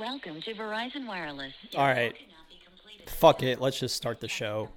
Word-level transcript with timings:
Welcome 0.00 0.40
to 0.40 0.54
Verizon 0.54 1.06
Wireless. 1.06 1.52
All 1.76 1.86
right. 1.86 2.14
Fuck 3.06 3.42
it. 3.42 3.60
Let's 3.60 3.78
just 3.78 3.94
start 3.94 4.18
the 4.18 4.28
show. 4.28 4.70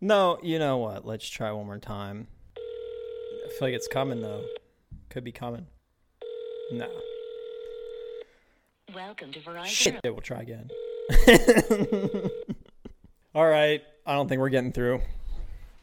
No, 0.00 0.38
you 0.42 0.58
know 0.58 0.78
what? 0.78 1.06
Let's 1.06 1.28
try 1.28 1.52
one 1.52 1.66
more 1.66 1.76
time. 1.76 2.26
I 2.56 3.50
feel 3.50 3.68
like 3.68 3.74
it's 3.74 3.86
coming 3.86 4.22
though. 4.22 4.46
Could 5.10 5.24
be 5.24 5.32
coming. 5.32 5.66
No. 6.72 6.88
Welcome 8.94 9.30
to 9.32 9.40
Verizon. 9.40 9.66
Shit. 9.66 10.00
We'll 10.02 10.22
try 10.22 10.40
again. 10.40 10.70
All 13.34 13.46
right. 13.46 13.82
I 14.06 14.14
don't 14.14 14.26
think 14.26 14.40
we're 14.40 14.48
getting 14.48 14.72
through. 14.72 15.02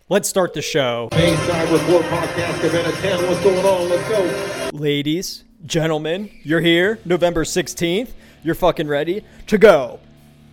Let's 0.10 0.28
start 0.28 0.56
the 0.56 0.64
show. 0.64 1.10
Bayside 1.12 1.70
Report 1.70 2.06
Podcast 2.06 2.64
event 2.64 2.88
at 2.88 2.96
10. 2.96 3.28
What's 3.30 3.44
going 3.44 3.64
on? 3.64 3.90
Let's 3.90 4.10
go. 4.10 4.63
Ladies, 4.84 5.46
gentlemen, 5.66 6.30
you're 6.44 6.60
here. 6.60 7.00
November 7.06 7.46
16th. 7.46 8.10
You're 8.44 8.54
fucking 8.54 8.90
ready 8.90 9.24
to 9.48 9.58
go. 9.58 10.02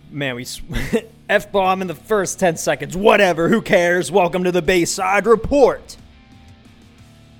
Man, 0.09 0.35
we 0.35 0.47
F 1.29 1.51
bomb 1.51 1.81
in 1.81 1.89
the 1.89 1.95
first 1.95 2.39
10 2.39 2.55
seconds. 2.55 2.95
Whatever. 2.95 3.49
Who 3.49 3.61
cares? 3.61 4.09
Welcome 4.09 4.45
to 4.45 4.51
the 4.53 4.61
Bayside 4.61 5.27
Report. 5.27 5.97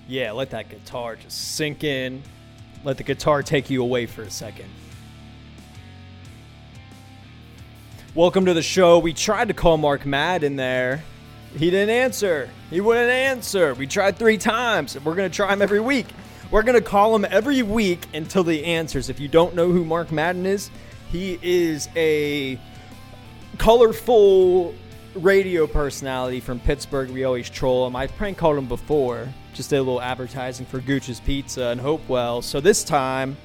Yeah, 0.09 0.33
let 0.33 0.49
that 0.49 0.67
guitar 0.67 1.15
just 1.15 1.55
sink 1.55 1.85
in. 1.85 2.21
Let 2.83 2.97
the 2.97 3.03
guitar 3.03 3.41
take 3.41 3.69
you 3.69 3.81
away 3.81 4.05
for 4.05 4.23
a 4.23 4.29
second. 4.29 4.67
Welcome 8.13 8.47
to 8.47 8.53
the 8.53 8.61
show. 8.61 8.99
We 8.99 9.13
tried 9.13 9.47
to 9.47 9.53
call 9.53 9.77
Mark 9.77 10.05
Madden 10.05 10.57
there. 10.57 11.05
He 11.53 11.69
didn't 11.69 11.91
answer. 11.95 12.49
He 12.69 12.81
wouldn't 12.81 13.09
answer. 13.09 13.75
We 13.75 13.87
tried 13.87 14.17
three 14.17 14.37
times. 14.37 14.97
and 14.97 15.05
We're 15.05 15.15
going 15.15 15.31
to 15.31 15.33
try 15.33 15.53
him 15.53 15.61
every 15.61 15.79
week. 15.79 16.07
We're 16.51 16.63
going 16.63 16.75
to 16.75 16.87
call 16.87 17.15
him 17.15 17.25
every 17.29 17.63
week 17.63 18.05
until 18.13 18.43
he 18.43 18.65
answers. 18.65 19.07
If 19.07 19.21
you 19.21 19.29
don't 19.29 19.55
know 19.55 19.71
who 19.71 19.85
Mark 19.85 20.11
Madden 20.11 20.45
is, 20.45 20.69
he 21.09 21.39
is 21.41 21.87
a 21.95 22.59
colorful 23.57 24.75
radio 25.15 25.65
personality 25.65 26.41
from 26.41 26.59
Pittsburgh. 26.59 27.09
We 27.09 27.23
always 27.23 27.49
troll 27.49 27.87
him. 27.87 27.95
I 27.95 28.07
prank 28.07 28.37
called 28.37 28.57
him 28.57 28.67
before. 28.67 29.29
Just 29.53 29.69
did 29.69 29.77
a 29.77 29.79
little 29.79 30.01
advertising 30.01 30.65
for 30.65 30.81
Gooch's 30.81 31.21
Pizza 31.21 31.67
and 31.67 31.79
Hopewell. 31.79 32.41
So 32.41 32.59
this 32.59 32.83
time, 32.83 33.37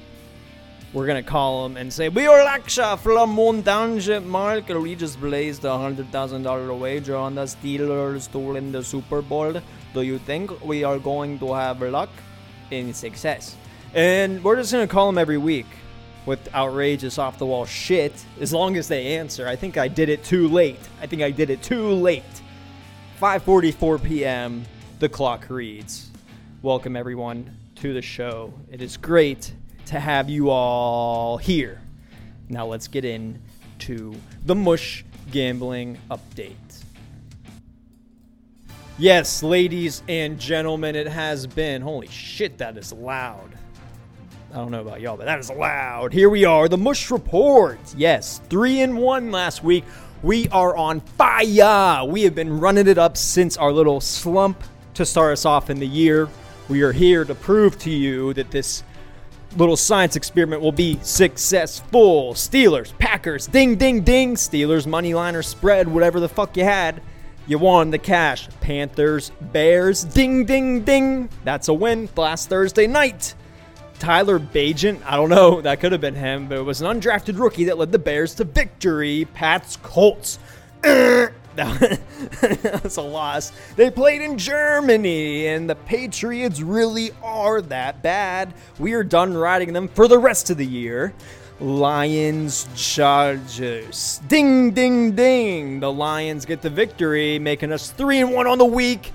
we're 0.91 1.07
gonna 1.07 1.23
call 1.23 1.65
him 1.65 1.77
and 1.77 1.91
say, 1.91 2.09
We 2.09 2.27
are 2.27 2.39
Laksha 2.39 2.99
from 2.99 3.33
Moon 3.33 3.63
Township 3.63 4.23
Market. 4.23 4.77
We 4.79 4.95
just 4.95 5.19
blazed 5.21 5.63
a 5.63 5.77
hundred 5.77 6.11
thousand 6.11 6.43
dollar 6.43 6.73
wager 6.73 7.15
on 7.15 7.35
the 7.35 7.43
Steelers 7.43 8.29
to 8.31 8.39
win 8.39 8.73
the 8.73 8.83
Super 8.83 9.21
Bowl. 9.21 9.61
Do 9.93 10.01
you 10.01 10.17
think 10.17 10.63
we 10.65 10.83
are 10.83 10.99
going 10.99 11.39
to 11.39 11.53
have 11.53 11.81
luck 11.81 12.09
in 12.71 12.93
success? 12.93 13.55
And 13.93 14.43
we're 14.43 14.55
just 14.57 14.71
gonna 14.71 14.87
call 14.87 15.07
them 15.07 15.17
every 15.17 15.37
week 15.37 15.65
with 16.25 16.53
outrageous 16.53 17.17
off 17.17 17.37
the 17.37 17.45
wall 17.45 17.65
shit 17.65 18.13
as 18.41 18.51
long 18.51 18.75
as 18.75 18.87
they 18.87 19.15
answer. 19.15 19.47
I 19.47 19.55
think 19.55 19.77
I 19.77 19.87
did 19.87 20.09
it 20.09 20.23
too 20.23 20.47
late. 20.49 20.79
I 21.01 21.07
think 21.07 21.21
I 21.21 21.31
did 21.31 21.49
it 21.49 21.63
too 21.63 21.89
late. 21.89 22.23
5:44 23.21 24.03
p.m. 24.03 24.65
The 24.99 25.09
clock 25.09 25.49
reads. 25.49 26.09
Welcome 26.61 26.95
everyone 26.95 27.55
to 27.75 27.93
the 27.93 28.01
show. 28.01 28.53
It 28.71 28.81
is 28.81 28.97
great 28.97 29.53
to 29.85 29.99
have 29.99 30.29
you 30.29 30.49
all 30.49 31.37
here. 31.37 31.79
Now 32.49 32.65
let's 32.65 32.87
get 32.87 33.05
in 33.05 33.41
to 33.79 34.15
the 34.45 34.55
Mush 34.55 35.05
Gambling 35.31 35.97
Update. 36.11 36.55
Yes, 38.99 39.43
ladies 39.43 40.01
and 40.07 40.39
gentlemen, 40.39 40.95
it 40.95 41.05
has 41.05 41.45
been. 41.45 41.83
Holy 41.83 42.07
shit, 42.07 42.57
that 42.57 42.75
is 42.77 42.91
loud. 42.91 43.55
I 44.51 44.55
don't 44.55 44.71
know 44.71 44.81
about 44.81 45.01
y'all, 45.01 45.15
but 45.15 45.25
that 45.25 45.37
is 45.37 45.51
loud. 45.51 46.11
Here 46.11 46.31
we 46.31 46.45
are, 46.45 46.67
the 46.67 46.79
Mush 46.79 47.11
Report. 47.11 47.77
Yes, 47.95 48.41
three 48.49 48.81
and 48.81 48.97
one 48.97 49.29
last 49.29 49.63
week. 49.63 49.83
We 50.23 50.47
are 50.47 50.75
on 50.75 51.01
fire. 51.01 52.05
We 52.05 52.23
have 52.23 52.33
been 52.33 52.59
running 52.59 52.87
it 52.87 52.97
up 52.97 53.17
since 53.17 53.55
our 53.55 53.71
little 53.71 54.01
slump 54.01 54.63
to 54.95 55.05
start 55.05 55.33
us 55.33 55.45
off 55.45 55.69
in 55.69 55.77
the 55.77 55.85
year. 55.85 56.27
We 56.67 56.81
are 56.81 56.91
here 56.91 57.23
to 57.23 57.35
prove 57.35 57.77
to 57.81 57.91
you 57.91 58.33
that 58.33 58.49
this 58.49 58.81
little 59.57 59.77
science 59.77 60.15
experiment 60.15 60.63
will 60.63 60.71
be 60.71 60.97
successful. 61.03 62.33
Steelers, 62.33 62.97
Packers, 62.97 63.45
ding, 63.45 63.75
ding, 63.75 64.01
ding. 64.01 64.33
Steelers, 64.33 64.87
money 64.87 65.13
liner 65.13 65.43
spread, 65.43 65.87
whatever 65.87 66.19
the 66.19 66.29
fuck 66.29 66.57
you 66.57 66.63
had. 66.63 66.99
You 67.47 67.57
won 67.57 67.91
the 67.91 67.97
cash. 67.97 68.49
Panthers, 68.59 69.31
Bears, 69.39 70.03
ding, 70.03 70.45
ding, 70.45 70.81
ding. 70.81 71.29
That's 71.45 71.69
a 71.69 71.73
win 71.73 72.09
last 72.15 72.49
Thursday 72.49 72.87
night. 72.87 73.33
Tyler 73.99 74.37
Bagent, 74.37 75.01
I 75.05 75.15
don't 75.15 75.29
know, 75.29 75.61
that 75.61 75.79
could 75.79 75.91
have 75.91 76.01
been 76.01 76.13
him, 76.13 76.47
but 76.47 76.59
it 76.59 76.63
was 76.63 76.81
an 76.81 76.87
undrafted 76.87 77.39
rookie 77.39 77.63
that 77.65 77.77
led 77.77 77.91
the 77.91 77.99
Bears 77.99 78.35
to 78.35 78.43
victory. 78.43 79.27
Pats, 79.33 79.77
Colts. 79.77 80.39
that 81.57 82.81
was 82.83 82.97
a 82.97 83.01
loss. 83.01 83.51
They 83.75 83.89
played 83.89 84.21
in 84.21 84.37
Germany, 84.37 85.47
and 85.47 85.67
the 85.67 85.73
Patriots 85.73 86.61
really 86.61 87.11
are 87.23 87.63
that 87.63 88.03
bad. 88.03 88.53
We 88.77 88.93
are 88.93 89.03
done 89.03 89.33
riding 89.33 89.73
them 89.73 89.87
for 89.87 90.07
the 90.07 90.19
rest 90.19 90.51
of 90.51 90.57
the 90.57 90.65
year. 90.65 91.15
Lions, 91.59 92.67
Chargers. 92.75 94.21
Ding, 94.27 94.71
ding, 94.71 95.13
ding. 95.13 95.79
The 95.79 95.91
Lions 95.91 96.45
get 96.45 96.61
the 96.61 96.69
victory, 96.69 97.39
making 97.39 97.71
us 97.71 97.91
3 97.91 98.21
and 98.21 98.33
1 98.33 98.47
on 98.47 98.57
the 98.57 98.65
week. 98.65 99.11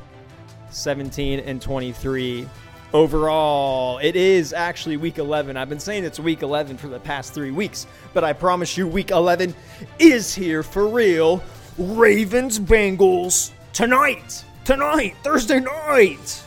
17 0.71 1.41
and 1.41 1.63
23 1.63 2.49
overall. 2.93 3.99
It 3.99 4.17
is 4.17 4.53
actually 4.53 4.97
week 4.97 5.19
11. 5.19 5.57
I've 5.57 5.69
been 5.69 5.81
saying 5.81 6.05
it's 6.05 6.19
week 6.19 6.43
11 6.43 6.79
for 6.79 6.89
the 6.89 6.99
past 6.99 7.33
three 7.33 7.51
weeks, 7.51 7.87
but 8.13 8.25
I 8.25 8.33
promise 8.33 8.77
you, 8.77 8.89
week 8.89 9.11
11 9.11 9.55
is 9.99 10.35
here 10.35 10.63
for 10.63 10.89
real. 10.89 11.43
Ravens 11.79 12.59
Bengals 12.59 13.53
tonight. 13.73 14.45
Tonight, 14.65 15.17
Thursday 15.23 15.61
night. 15.61 16.43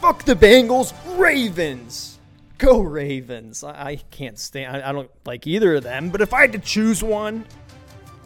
Fuck 0.00 0.24
the 0.24 0.34
Bengals, 0.34 0.92
Ravens. 1.18 2.13
Go 2.58 2.80
Ravens. 2.80 3.64
I, 3.64 3.70
I 3.70 3.96
can't 4.10 4.38
stand 4.38 4.76
I, 4.76 4.90
I 4.90 4.92
don't 4.92 5.10
like 5.24 5.46
either 5.46 5.74
of 5.74 5.82
them, 5.82 6.10
but 6.10 6.20
if 6.20 6.32
I 6.32 6.42
had 6.42 6.52
to 6.52 6.58
choose 6.58 7.02
one, 7.02 7.44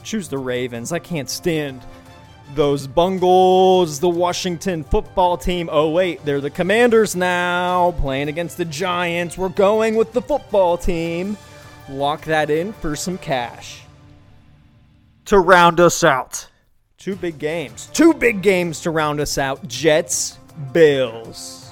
choose 0.03 0.29
the 0.29 0.39
Ravens. 0.39 0.93
I 0.93 0.99
can't 0.99 1.31
stand 1.31 1.83
those 2.55 2.87
Bungles, 2.87 4.01
the 4.01 4.09
Washington 4.09 4.85
football 4.85 5.37
team. 5.37 5.69
Oh, 5.71 5.91
wait, 5.91 6.25
they're 6.25 6.41
the 6.41 6.51
Commanders 6.51 7.15
now, 7.15 7.93
playing 7.99 8.29
against 8.29 8.57
the 8.57 8.65
Giants. 8.65 9.37
We're 9.37 9.51
going 9.51 9.97
with 9.97 10.13
the 10.13 10.23
football 10.23 10.77
team. 10.77 11.37
Lock 11.91 12.25
that 12.25 12.51
in 12.51 12.73
for 12.73 12.97
some 12.97 13.19
cash. 13.19 13.83
To 15.27 15.39
round 15.39 15.79
us 15.79 16.03
out, 16.05 16.49
two 16.97 17.17
big 17.17 17.39
games. 17.39 17.91
Two 17.93 18.15
big 18.15 18.43
games 18.43 18.81
to 18.83 18.91
round 18.91 19.21
us 19.21 19.37
out 19.37 19.67
Jets, 19.69 20.39
Bills. 20.73 21.68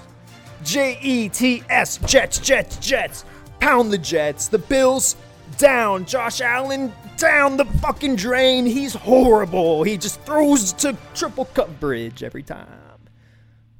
J 0.66 0.98
E 1.00 1.28
T 1.28 1.62
S, 1.70 1.98
Jets, 1.98 2.40
Jets, 2.40 2.76
Jets. 2.78 3.24
Pound 3.60 3.92
the 3.92 3.98
Jets. 3.98 4.48
The 4.48 4.58
Bills 4.58 5.14
down. 5.58 6.04
Josh 6.04 6.40
Allen 6.40 6.92
down 7.16 7.56
the 7.56 7.64
fucking 7.64 8.16
drain. 8.16 8.66
He's 8.66 8.92
horrible. 8.92 9.84
He 9.84 9.96
just 9.96 10.20
throws 10.22 10.72
to 10.74 10.96
triple 11.14 11.44
coverage 11.46 12.24
every 12.24 12.42
time. 12.42 12.66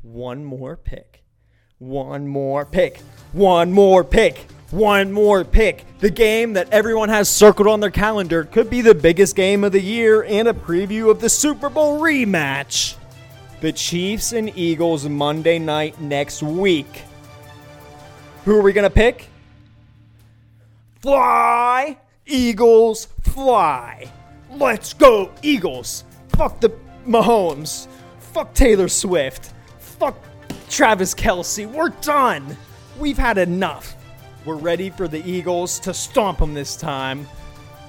One 0.02 0.44
more 0.44 0.76
pick. 0.76 1.24
One 1.78 2.28
more 2.28 2.64
pick. 2.64 3.00
One 3.32 3.72
more 3.72 4.04
pick. 4.04 4.47
One 4.70 5.10
more 5.10 5.44
pick. 5.44 5.84
The 5.98 6.10
game 6.10 6.53
that 6.53 6.70
everyone 6.70 7.08
has 7.08 7.28
circled 7.28 7.66
on 7.66 7.80
their 7.80 7.91
calendar 7.91 8.44
could 8.44 8.70
be 8.70 8.80
the 8.80 8.94
biggest 8.94 9.34
game 9.34 9.64
of 9.64 9.72
the 9.72 9.82
year 9.82 10.22
and 10.22 10.47
a 10.47 10.53
preview 10.53 11.10
of 11.10 11.20
the 11.20 11.28
Super 11.28 11.68
Bowl 11.68 12.00
rematch. 12.00 12.97
The 13.66 13.72
Chiefs 13.72 14.32
and 14.32 14.56
Eagles 14.56 15.09
Monday 15.09 15.59
night 15.59 16.00
next 16.00 16.41
week. 16.41 17.03
Who 18.44 18.56
are 18.56 18.62
we 18.62 18.72
going 18.72 18.88
to 18.88 18.94
pick? 18.94 19.28
Fly! 21.01 21.98
Eagles, 22.27 23.09
fly! 23.22 24.09
Let's 24.53 24.92
go, 24.92 25.33
Eagles! 25.42 26.04
Fuck 26.28 26.60
the 26.60 26.68
Mahomes! 27.04 27.89
Fuck 28.21 28.54
Taylor 28.54 28.86
Swift! 28.86 29.53
Fuck 29.80 30.16
Travis 30.71 31.13
Kelce! 31.13 31.66
We're 31.66 31.89
done! 31.89 32.57
We've 33.01 33.18
had 33.18 33.36
enough. 33.36 33.97
We're 34.45 34.54
ready 34.54 34.91
for 34.91 35.09
the 35.09 35.28
Eagles 35.28 35.80
to 35.80 35.92
stomp 35.92 36.39
them 36.39 36.54
this 36.54 36.77
time. 36.77 37.27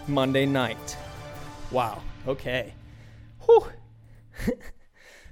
Monday 0.07 0.47
night. 0.47 0.97
Wow. 1.69 2.01
Okay. 2.27 2.74
Whew. 3.41 3.68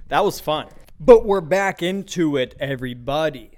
that 0.08 0.24
was 0.24 0.40
fun. 0.40 0.68
But 0.98 1.26
we're 1.26 1.40
back 1.40 1.82
into 1.82 2.36
it, 2.36 2.54
everybody. 2.58 3.50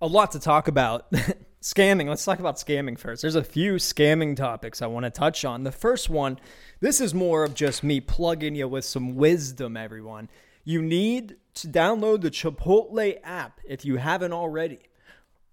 A 0.00 0.06
lot 0.06 0.32
to 0.32 0.40
talk 0.40 0.68
about. 0.68 1.12
scamming. 1.62 2.08
Let's 2.08 2.24
talk 2.24 2.40
about 2.40 2.56
scamming 2.56 2.98
first. 2.98 3.22
There's 3.22 3.36
a 3.36 3.44
few 3.44 3.74
scamming 3.74 4.36
topics 4.36 4.82
I 4.82 4.86
want 4.86 5.04
to 5.04 5.10
touch 5.10 5.44
on. 5.44 5.62
The 5.62 5.72
first 5.72 6.10
one, 6.10 6.38
this 6.80 7.00
is 7.00 7.14
more 7.14 7.44
of 7.44 7.54
just 7.54 7.82
me 7.82 8.00
plugging 8.00 8.56
you 8.56 8.68
with 8.68 8.84
some 8.84 9.14
wisdom, 9.14 9.76
everyone. 9.76 10.28
You 10.64 10.82
need 10.82 11.36
to 11.54 11.68
download 11.68 12.22
the 12.22 12.30
Chipotle 12.30 13.18
app 13.22 13.60
if 13.64 13.84
you 13.84 13.96
haven't 13.96 14.32
already. 14.32 14.80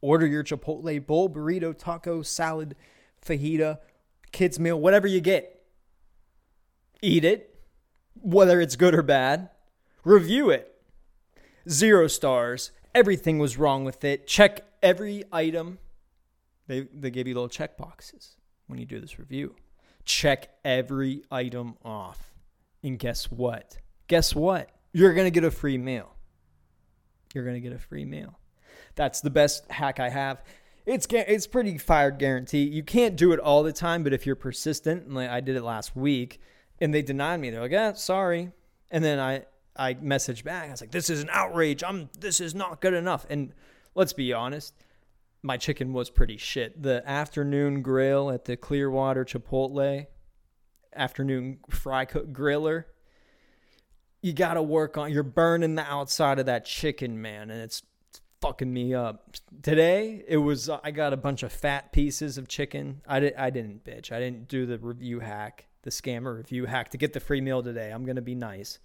Order 0.01 0.25
your 0.25 0.43
Chipotle 0.43 1.05
bowl, 1.05 1.29
burrito, 1.29 1.77
taco, 1.77 2.21
salad, 2.21 2.75
fajita, 3.23 3.79
kids 4.31 4.59
meal, 4.59 4.79
whatever 4.79 5.07
you 5.07 5.21
get. 5.21 5.63
Eat 7.01 7.23
it, 7.23 7.55
whether 8.15 8.59
it's 8.59 8.75
good 8.75 8.95
or 8.95 9.03
bad. 9.03 9.49
Review 10.03 10.49
it. 10.49 10.75
Zero 11.69 12.07
stars. 12.07 12.71
Everything 12.95 13.39
was 13.39 13.57
wrong 13.57 13.83
with 13.83 14.03
it. 14.03 14.27
Check 14.27 14.65
every 14.81 15.23
item. 15.31 15.79
They 16.67 16.81
they 16.93 17.11
give 17.11 17.27
you 17.27 17.33
little 17.33 17.49
check 17.49 17.77
boxes 17.77 18.35
when 18.67 18.79
you 18.79 18.85
do 18.85 18.99
this 18.99 19.19
review. 19.19 19.55
Check 20.05 20.49
every 20.63 21.23
item 21.31 21.75
off. 21.83 22.33
And 22.83 22.97
guess 22.97 23.31
what? 23.31 23.77
Guess 24.07 24.35
what? 24.35 24.69
You're 24.93 25.13
going 25.13 25.27
to 25.27 25.31
get 25.31 25.43
a 25.43 25.51
free 25.51 25.77
meal. 25.77 26.15
You're 27.33 27.43
going 27.43 27.55
to 27.55 27.61
get 27.61 27.73
a 27.73 27.79
free 27.79 28.05
meal. 28.05 28.39
That's 28.95 29.21
the 29.21 29.29
best 29.29 29.69
hack 29.69 29.99
I 29.99 30.09
have. 30.09 30.41
It's 30.85 31.05
it's 31.11 31.45
pretty 31.45 31.77
fired 31.77 32.17
guarantee. 32.17 32.63
You 32.63 32.83
can't 32.83 33.15
do 33.15 33.31
it 33.33 33.39
all 33.39 33.61
the 33.61 33.73
time, 33.73 34.03
but 34.03 34.13
if 34.13 34.25
you're 34.25 34.35
persistent, 34.35 35.05
and 35.05 35.13
like 35.13 35.29
I 35.29 35.41
did 35.41 35.55
it 35.55 35.61
last 35.61 35.95
week, 35.95 36.41
and 36.79 36.93
they 36.93 37.03
denied 37.03 37.39
me, 37.39 37.51
they're 37.51 37.61
like, 37.61 37.71
"Yeah, 37.71 37.93
sorry," 37.93 38.51
and 38.89 39.03
then 39.03 39.19
I 39.19 39.45
I 39.79 39.93
messaged 39.95 40.43
back. 40.43 40.67
I 40.67 40.71
was 40.71 40.81
like, 40.81 40.91
"This 40.91 41.09
is 41.09 41.21
an 41.21 41.29
outrage. 41.31 41.83
I'm 41.83 42.09
this 42.19 42.41
is 42.41 42.53
not 42.53 42.81
good 42.81 42.93
enough." 42.93 43.25
And 43.29 43.53
let's 43.95 44.13
be 44.13 44.33
honest, 44.33 44.73
my 45.41 45.57
chicken 45.57 45.93
was 45.93 46.09
pretty 46.09 46.37
shit. 46.37 46.83
The 46.83 47.01
afternoon 47.09 47.81
grill 47.81 48.29
at 48.29 48.45
the 48.45 48.57
Clearwater 48.57 49.23
Chipotle, 49.23 50.07
afternoon 50.93 51.59
fry 51.69 52.05
cook 52.05 52.31
griller. 52.33 52.85
You 54.21 54.33
got 54.33 54.55
to 54.55 54.61
work 54.61 54.97
on. 54.97 55.13
You're 55.13 55.23
burning 55.23 55.75
the 55.75 55.83
outside 55.83 56.39
of 56.39 56.45
that 56.47 56.65
chicken, 56.65 57.21
man, 57.21 57.49
and 57.49 57.61
it's 57.61 57.81
it's 58.09 58.21
fucking 58.41 58.71
me 58.71 58.93
up. 58.93 59.37
Today 59.61 60.23
it 60.27 60.37
was. 60.37 60.67
uh, 60.67 60.79
I 60.83 60.91
got 60.91 61.13
a 61.13 61.17
bunch 61.17 61.43
of 61.43 61.53
fat 61.53 61.93
pieces 61.93 62.37
of 62.37 62.49
chicken. 62.49 63.01
I 63.07 63.21
did. 63.21 63.35
I 63.35 63.49
didn't 63.49 63.85
bitch. 63.85 64.11
I 64.11 64.19
didn't 64.19 64.49
do 64.49 64.65
the 64.65 64.77
review 64.77 65.21
hack, 65.21 65.67
the 65.83 65.89
scammer 65.89 66.35
review 66.35 66.65
hack 66.65 66.89
to 66.89 66.97
get 66.97 67.13
the 67.13 67.21
free 67.21 67.39
meal 67.39 67.63
today. 67.63 67.91
I'm 67.91 68.03
gonna 68.03 68.21
be 68.21 68.35
nice. 68.35 68.79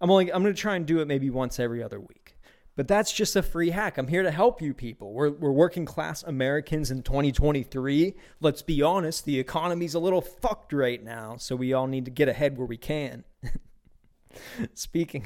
I'm 0.00 0.10
only. 0.10 0.32
I'm 0.32 0.42
gonna 0.42 0.54
try 0.54 0.76
and 0.76 0.86
do 0.86 1.00
it 1.00 1.08
maybe 1.08 1.30
once 1.30 1.58
every 1.58 1.82
other 1.82 2.00
week. 2.00 2.36
But 2.76 2.88
that's 2.88 3.10
just 3.10 3.34
a 3.36 3.42
free 3.42 3.70
hack. 3.70 3.96
I'm 3.96 4.06
here 4.06 4.22
to 4.22 4.30
help 4.30 4.60
you 4.60 4.74
people. 4.74 5.14
We're, 5.14 5.30
we're 5.30 5.50
working 5.50 5.86
class 5.86 6.22
Americans 6.22 6.90
in 6.90 7.02
2023. 7.02 8.14
Let's 8.40 8.60
be 8.60 8.82
honest, 8.82 9.24
the 9.24 9.38
economy's 9.38 9.94
a 9.94 9.98
little 9.98 10.20
fucked 10.20 10.74
right 10.74 11.02
now, 11.02 11.36
so 11.38 11.56
we 11.56 11.72
all 11.72 11.86
need 11.86 12.04
to 12.04 12.10
get 12.10 12.28
ahead 12.28 12.58
where 12.58 12.66
we 12.66 12.76
can. 12.76 13.24
Speaking 14.74 15.24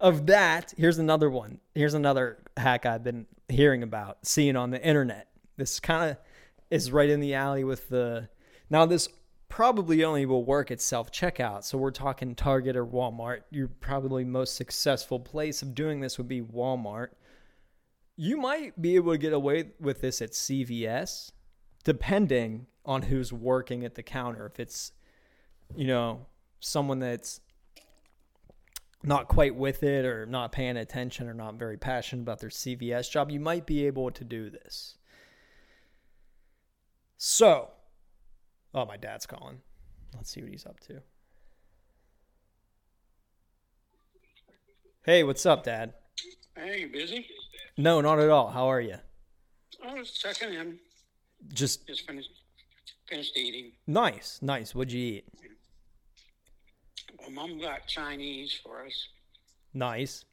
of 0.00 0.26
that, 0.28 0.72
here's 0.78 0.98
another 0.98 1.28
one. 1.28 1.60
Here's 1.74 1.92
another 1.92 2.38
hack 2.56 2.86
I've 2.86 3.04
been 3.04 3.26
hearing 3.50 3.82
about, 3.82 4.26
seeing 4.26 4.56
on 4.56 4.70
the 4.70 4.82
internet. 4.82 5.28
This 5.58 5.80
kind 5.80 6.12
of 6.12 6.16
is 6.70 6.90
right 6.90 7.10
in 7.10 7.20
the 7.20 7.34
alley 7.34 7.64
with 7.64 7.90
the. 7.90 8.30
Now, 8.70 8.86
this 8.86 9.08
probably 9.48 10.04
only 10.04 10.26
will 10.26 10.44
work 10.44 10.70
at 10.70 10.80
self 10.80 11.10
checkout. 11.10 11.64
So 11.64 11.78
we're 11.78 11.90
talking 11.90 12.34
Target 12.34 12.76
or 12.76 12.86
Walmart. 12.86 13.40
Your 13.50 13.68
probably 13.68 14.24
most 14.24 14.56
successful 14.56 15.18
place 15.18 15.62
of 15.62 15.74
doing 15.74 16.00
this 16.00 16.18
would 16.18 16.28
be 16.28 16.42
Walmart. 16.42 17.08
You 18.16 18.36
might 18.36 18.80
be 18.80 18.96
able 18.96 19.12
to 19.12 19.18
get 19.18 19.32
away 19.32 19.70
with 19.80 20.00
this 20.00 20.20
at 20.20 20.32
CVS, 20.32 21.32
depending 21.84 22.66
on 22.84 23.02
who's 23.02 23.32
working 23.32 23.84
at 23.84 23.94
the 23.94 24.02
counter. 24.02 24.46
If 24.46 24.58
it's, 24.58 24.92
you 25.76 25.86
know, 25.86 26.26
someone 26.60 26.98
that's 26.98 27.40
not 29.02 29.28
quite 29.28 29.54
with 29.54 29.82
it 29.82 30.04
or 30.04 30.26
not 30.26 30.50
paying 30.50 30.76
attention 30.76 31.28
or 31.28 31.34
not 31.34 31.54
very 31.54 31.76
passionate 31.76 32.22
about 32.22 32.40
their 32.40 32.50
CVS 32.50 33.10
job, 33.10 33.30
you 33.30 33.38
might 33.38 33.66
be 33.66 33.86
able 33.86 34.10
to 34.10 34.24
do 34.24 34.50
this. 34.50 34.96
So, 37.16 37.70
oh, 38.78 38.86
my 38.86 38.96
dad's 38.96 39.26
calling. 39.26 39.60
Let's 40.14 40.30
see 40.30 40.40
what 40.40 40.50
he's 40.50 40.66
up 40.66 40.78
to. 40.80 41.02
Hey, 45.04 45.24
what's 45.24 45.44
up, 45.46 45.64
Dad? 45.64 45.94
Hey, 46.56 46.80
you 46.82 46.88
busy? 46.88 47.26
No, 47.76 48.00
not 48.00 48.18
at 48.20 48.28
all. 48.30 48.50
How 48.50 48.66
are 48.70 48.80
you? 48.80 48.96
I 49.86 49.94
was 49.94 50.10
checking 50.12 50.52
in. 50.54 50.78
Just 51.52 51.86
Just 51.86 52.06
finished 52.06 52.30
finished 53.08 53.36
eating. 53.36 53.72
nice, 53.86 54.38
nice. 54.42 54.74
What'd 54.74 54.92
you 54.92 55.00
eat? 55.14 55.24
Well, 57.20 57.30
Mom 57.30 57.58
got 57.60 57.86
Chinese 57.86 58.58
for 58.62 58.84
us, 58.84 58.92
Nice. 59.72 60.24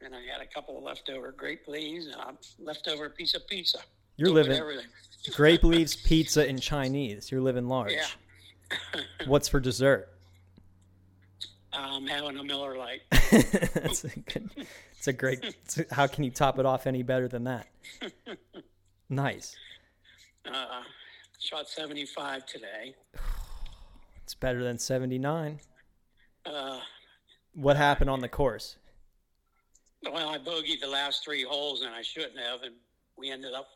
and 0.00 0.14
I 0.14 0.20
had 0.32 0.40
a 0.40 0.46
couple 0.46 0.78
of 0.78 0.84
leftover 0.84 1.32
grape 1.32 1.66
leaves 1.68 2.06
and 2.06 2.14
a 2.14 2.34
leftover 2.58 3.10
piece 3.10 3.34
of 3.34 3.46
pizza. 3.48 3.78
You're 4.16 4.32
with 4.32 4.46
living 4.46 4.60
everything. 4.60 4.86
Grape 5.34 5.64
leaves, 5.64 5.96
pizza, 5.96 6.46
and 6.48 6.60
Chinese. 6.60 7.30
You're 7.30 7.40
living 7.40 7.66
large. 7.68 7.92
Yeah. 7.92 9.00
What's 9.26 9.48
for 9.48 9.60
dessert? 9.60 10.08
I'm 11.72 12.06
having 12.06 12.38
a 12.38 12.44
Miller 12.44 12.76
Lite. 12.76 13.02
That's 13.30 14.04
a 14.04 14.08
good. 14.20 14.50
It's 14.96 15.06
a 15.08 15.12
great. 15.12 15.44
It's 15.44 15.78
a- 15.78 15.86
how 15.94 16.06
can 16.06 16.24
you 16.24 16.30
top 16.30 16.58
it 16.58 16.66
off 16.66 16.86
any 16.86 17.02
better 17.02 17.28
than 17.28 17.44
that? 17.44 17.66
Nice. 19.08 19.54
Uh, 20.50 20.82
shot 21.38 21.68
75 21.68 22.46
today. 22.46 22.94
It's 24.22 24.34
better 24.34 24.64
than 24.64 24.78
79. 24.78 25.60
Uh, 26.44 26.80
What 27.54 27.76
happened 27.76 28.10
on 28.10 28.20
the 28.20 28.28
course? 28.28 28.76
well, 30.12 30.28
I 30.28 30.38
bogeyed 30.38 30.80
the 30.80 30.88
last 30.88 31.24
three 31.24 31.42
holes, 31.42 31.82
and 31.82 31.92
I 31.94 32.02
shouldn't 32.02 32.38
have, 32.38 32.62
and 32.62 32.74
we 33.18 33.30
ended 33.30 33.54
up 33.54 33.66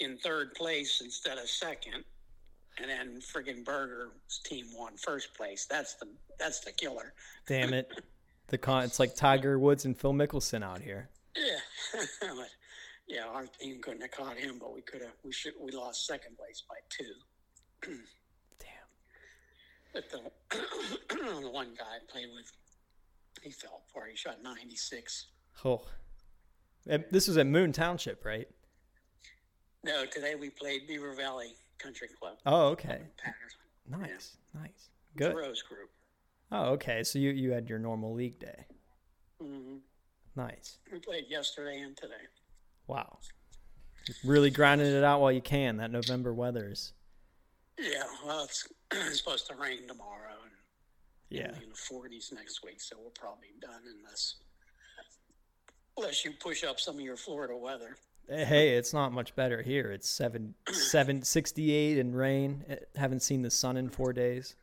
in 0.00 0.18
third 0.18 0.54
place 0.54 1.00
instead 1.02 1.38
of 1.38 1.48
second. 1.48 2.04
And 2.78 2.90
then 2.90 3.20
friggin' 3.20 3.64
Berger's 3.64 4.40
team 4.44 4.66
won 4.74 4.96
first 4.96 5.34
place. 5.34 5.66
That's 5.68 5.94
the 5.94 6.08
that's 6.38 6.60
the 6.60 6.72
killer. 6.72 7.14
Damn 7.46 7.72
it. 7.72 7.90
The 8.48 8.58
con. 8.58 8.84
It's 8.84 9.00
like 9.00 9.16
Tiger 9.16 9.58
Woods 9.58 9.86
and 9.86 9.98
Phil 9.98 10.12
Mickelson 10.12 10.62
out 10.62 10.80
here. 10.80 11.08
Yeah, 11.36 12.00
but, 12.20 12.48
yeah, 13.08 13.24
our 13.24 13.46
team 13.60 13.80
couldn't 13.82 14.02
have 14.02 14.12
caught 14.12 14.36
him, 14.36 14.58
but 14.60 14.72
we 14.72 14.82
could 14.82 15.02
have. 15.02 15.14
We 15.24 15.32
should. 15.32 15.54
We 15.60 15.72
lost 15.72 16.06
second 16.06 16.36
place 16.36 16.62
by 16.68 16.76
two. 16.88 17.90
Damn. 18.60 19.92
But 19.92 20.10
the 20.10 21.40
the 21.42 21.50
one 21.50 21.74
guy 21.76 21.84
I 21.84 21.98
played 22.08 22.28
with, 22.34 22.52
he 23.42 23.50
fell 23.50 23.82
for. 23.92 24.06
He 24.06 24.16
shot 24.16 24.42
ninety 24.42 24.76
six. 24.76 25.26
Oh. 25.64 25.82
And 26.88 27.04
This 27.10 27.26
was 27.26 27.36
at 27.36 27.48
Moon 27.48 27.72
Township, 27.72 28.24
right? 28.24 28.46
No, 29.86 30.04
today 30.04 30.34
we 30.34 30.50
played 30.50 30.88
Beaver 30.88 31.14
Valley 31.14 31.54
Country 31.78 32.08
Club. 32.20 32.38
Oh, 32.44 32.68
okay. 32.70 33.02
Patterson. 33.18 33.60
Nice. 33.88 34.36
Nice. 34.52 34.88
Good. 35.16 35.34
Rose 35.36 35.62
Group. 35.62 35.90
Oh, 36.50 36.70
okay. 36.72 37.04
So 37.04 37.20
you 37.20 37.30
you 37.30 37.52
had 37.52 37.68
your 37.68 37.78
normal 37.78 38.12
league 38.12 38.40
day. 38.40 38.66
hmm 39.40 39.76
Nice. 40.34 40.78
We 40.92 40.98
played 40.98 41.26
yesterday 41.28 41.80
and 41.80 41.96
today. 41.96 42.14
Wow. 42.88 43.18
Really 44.24 44.50
grinding 44.50 44.88
it 44.88 45.04
out 45.04 45.20
while 45.20 45.32
you 45.32 45.40
can. 45.40 45.76
That 45.78 45.90
November 45.92 46.34
weather's. 46.34 46.92
Yeah, 47.78 48.02
well, 48.24 48.44
it's, 48.44 48.66
it's 48.92 49.18
supposed 49.18 49.46
to 49.48 49.54
rain 49.54 49.86
tomorrow 49.88 50.34
and 50.42 50.52
Yeah. 51.30 51.52
in 51.62 51.68
the 51.70 51.76
forties 51.76 52.32
next 52.34 52.62
week, 52.64 52.80
so 52.80 52.96
we're 53.02 53.10
probably 53.10 53.48
done 53.60 53.82
unless 53.98 54.36
unless 55.96 56.24
you 56.24 56.32
push 56.40 56.64
up 56.64 56.78
some 56.80 56.96
of 56.96 57.00
your 57.00 57.16
Florida 57.16 57.56
weather. 57.56 57.96
Hey, 58.28 58.76
it's 58.76 58.92
not 58.92 59.12
much 59.12 59.36
better 59.36 59.62
here. 59.62 59.92
It's 59.92 60.08
seven, 60.08 60.54
seven, 60.72 61.22
sixty-eight 61.22 61.98
and 61.98 62.16
rain. 62.16 62.64
Eh, 62.68 62.76
Haven't 62.96 63.20
seen 63.20 63.42
the 63.42 63.50
sun 63.50 63.76
in 63.76 63.88
four 63.88 64.12
days. 64.12 64.56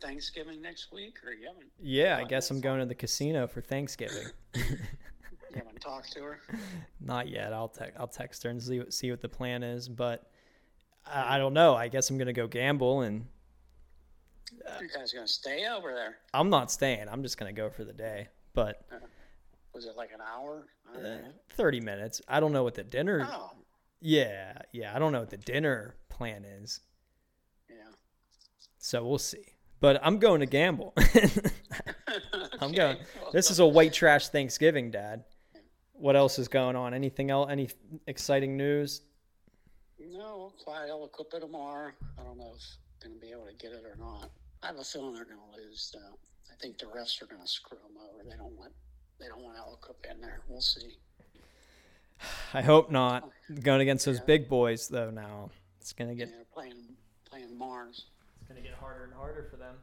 Thanksgiving 0.00 0.62
next 0.62 0.92
week, 0.92 1.18
or 1.24 1.32
you 1.32 1.46
haven't 1.46 1.66
Yeah, 1.78 2.16
I 2.18 2.24
guess 2.24 2.50
I'm 2.50 2.60
going 2.62 2.80
to 2.80 2.86
the 2.86 2.94
casino 2.94 3.46
for 3.46 3.60
Thanksgiving. 3.60 4.28
you 4.54 4.62
haven't 5.54 5.80
talked 5.80 6.12
to 6.12 6.22
her? 6.22 6.40
Not 7.00 7.28
yet. 7.28 7.52
I'll 7.52 7.68
te- 7.68 7.92
I'll 7.98 8.08
text 8.08 8.42
her 8.44 8.50
and 8.50 8.62
see 8.62 8.78
what, 8.78 8.94
see 8.94 9.10
what 9.10 9.20
the 9.20 9.28
plan 9.28 9.62
is. 9.62 9.88
But 9.88 10.30
I, 11.06 11.20
I 11.20 11.22
mm-hmm. 11.22 11.38
don't 11.40 11.54
know. 11.54 11.74
I 11.74 11.88
guess 11.88 12.08
I'm 12.08 12.16
gonna 12.16 12.32
go 12.32 12.46
gamble, 12.46 13.02
and 13.02 13.26
uh, 14.66 14.80
You 14.80 14.88
guys 14.88 15.12
gonna 15.12 15.28
stay 15.28 15.66
over 15.68 15.92
there? 15.92 16.16
I'm 16.32 16.48
not 16.48 16.70
staying. 16.70 17.06
I'm 17.08 17.22
just 17.22 17.36
gonna 17.36 17.52
go 17.52 17.68
for 17.68 17.84
the 17.84 17.92
day. 17.92 18.28
But 18.54 18.82
uh-huh. 18.90 19.06
Was 19.74 19.84
it 19.86 19.96
like 19.96 20.10
an 20.12 20.20
hour? 20.20 20.66
Uh, 20.94 21.18
30 21.50 21.80
minutes. 21.80 22.20
I 22.28 22.40
don't 22.40 22.52
know 22.52 22.64
what 22.64 22.74
the 22.74 22.82
dinner. 22.84 23.26
Oh, 23.30 23.52
Yeah, 24.00 24.54
yeah. 24.72 24.94
I 24.94 24.98
don't 24.98 25.12
know 25.12 25.20
what 25.20 25.30
the 25.30 25.36
dinner 25.36 25.94
plan 26.08 26.44
is. 26.44 26.80
yeah. 27.68 27.76
So 28.78 29.04
we'll 29.06 29.18
see. 29.18 29.44
But 29.80 30.00
I'm 30.02 30.18
going 30.18 30.40
to 30.40 30.46
gamble. 30.46 30.92
I'm 32.60 32.72
going. 32.72 32.96
Okay, 32.96 33.00
This 33.32 33.50
is 33.50 33.58
a 33.60 33.66
white 33.66 33.92
trash 33.92 34.28
Thanksgiving, 34.28 34.90
Dad. 34.90 35.24
What 35.92 36.16
else 36.16 36.38
is 36.38 36.48
going 36.48 36.76
on? 36.76 36.92
Anything 36.94 37.30
else? 37.30 37.50
Any 37.50 37.68
exciting 38.06 38.56
news? 38.56 39.02
No, 39.98 40.52
Clyde 40.62 40.88
will 40.88 41.06
equip 41.06 41.32
it 41.34 41.40
tomorrow. 41.40 41.92
I 42.18 42.22
don't 42.24 42.38
know 42.38 42.52
if 42.56 42.62
I'm 43.04 43.10
going 43.10 43.20
to 43.20 43.26
be 43.26 43.32
able 43.32 43.46
to 43.46 43.54
get 43.54 43.72
it 43.72 43.84
or 43.84 43.96
not. 43.98 44.30
I 44.62 44.66
have 44.68 44.78
a 44.78 44.84
feeling 44.84 45.14
they're 45.14 45.24
going 45.24 45.36
to 45.38 45.56
lose. 45.62 45.90
Though. 45.94 46.18
I 46.50 46.56
think 46.60 46.78
the 46.78 46.86
refs 46.86 47.22
are 47.22 47.26
going 47.26 47.40
to 47.42 47.48
screw 47.48 47.78
them 47.78 47.96
over. 48.02 48.24
They 48.28 48.36
don't 48.36 48.56
want 48.58 48.72
they 49.20 49.28
don't 49.28 49.42
want 49.42 49.56
Aliquip 49.58 50.10
in 50.10 50.20
there. 50.20 50.40
We'll 50.48 50.60
see. 50.60 50.96
I 52.52 52.62
hope 52.62 52.90
not. 52.90 53.28
Going 53.62 53.80
against 53.80 54.04
those 54.06 54.20
big 54.20 54.48
boys 54.48 54.88
though. 54.88 55.10
Now 55.10 55.50
it's 55.80 55.92
gonna 55.92 56.12
Yeah, 56.12 56.24
get. 56.26 56.30
they're 56.32 56.44
playing 56.52 56.96
playing 57.28 57.56
Mars. 57.56 58.06
It's 58.40 58.48
gonna 58.48 58.60
get 58.60 58.74
harder 58.74 59.04
and 59.04 59.14
harder 59.14 59.46
for 59.50 59.56
them. 59.56 59.76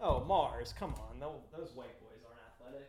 Oh, 0.00 0.24
Mars, 0.24 0.72
come 0.78 0.94
on. 0.94 1.18
No, 1.20 1.42
those 1.56 1.70
white 1.74 2.00
boys 2.00 2.18
aren't 2.26 2.40
athletic. 2.50 2.88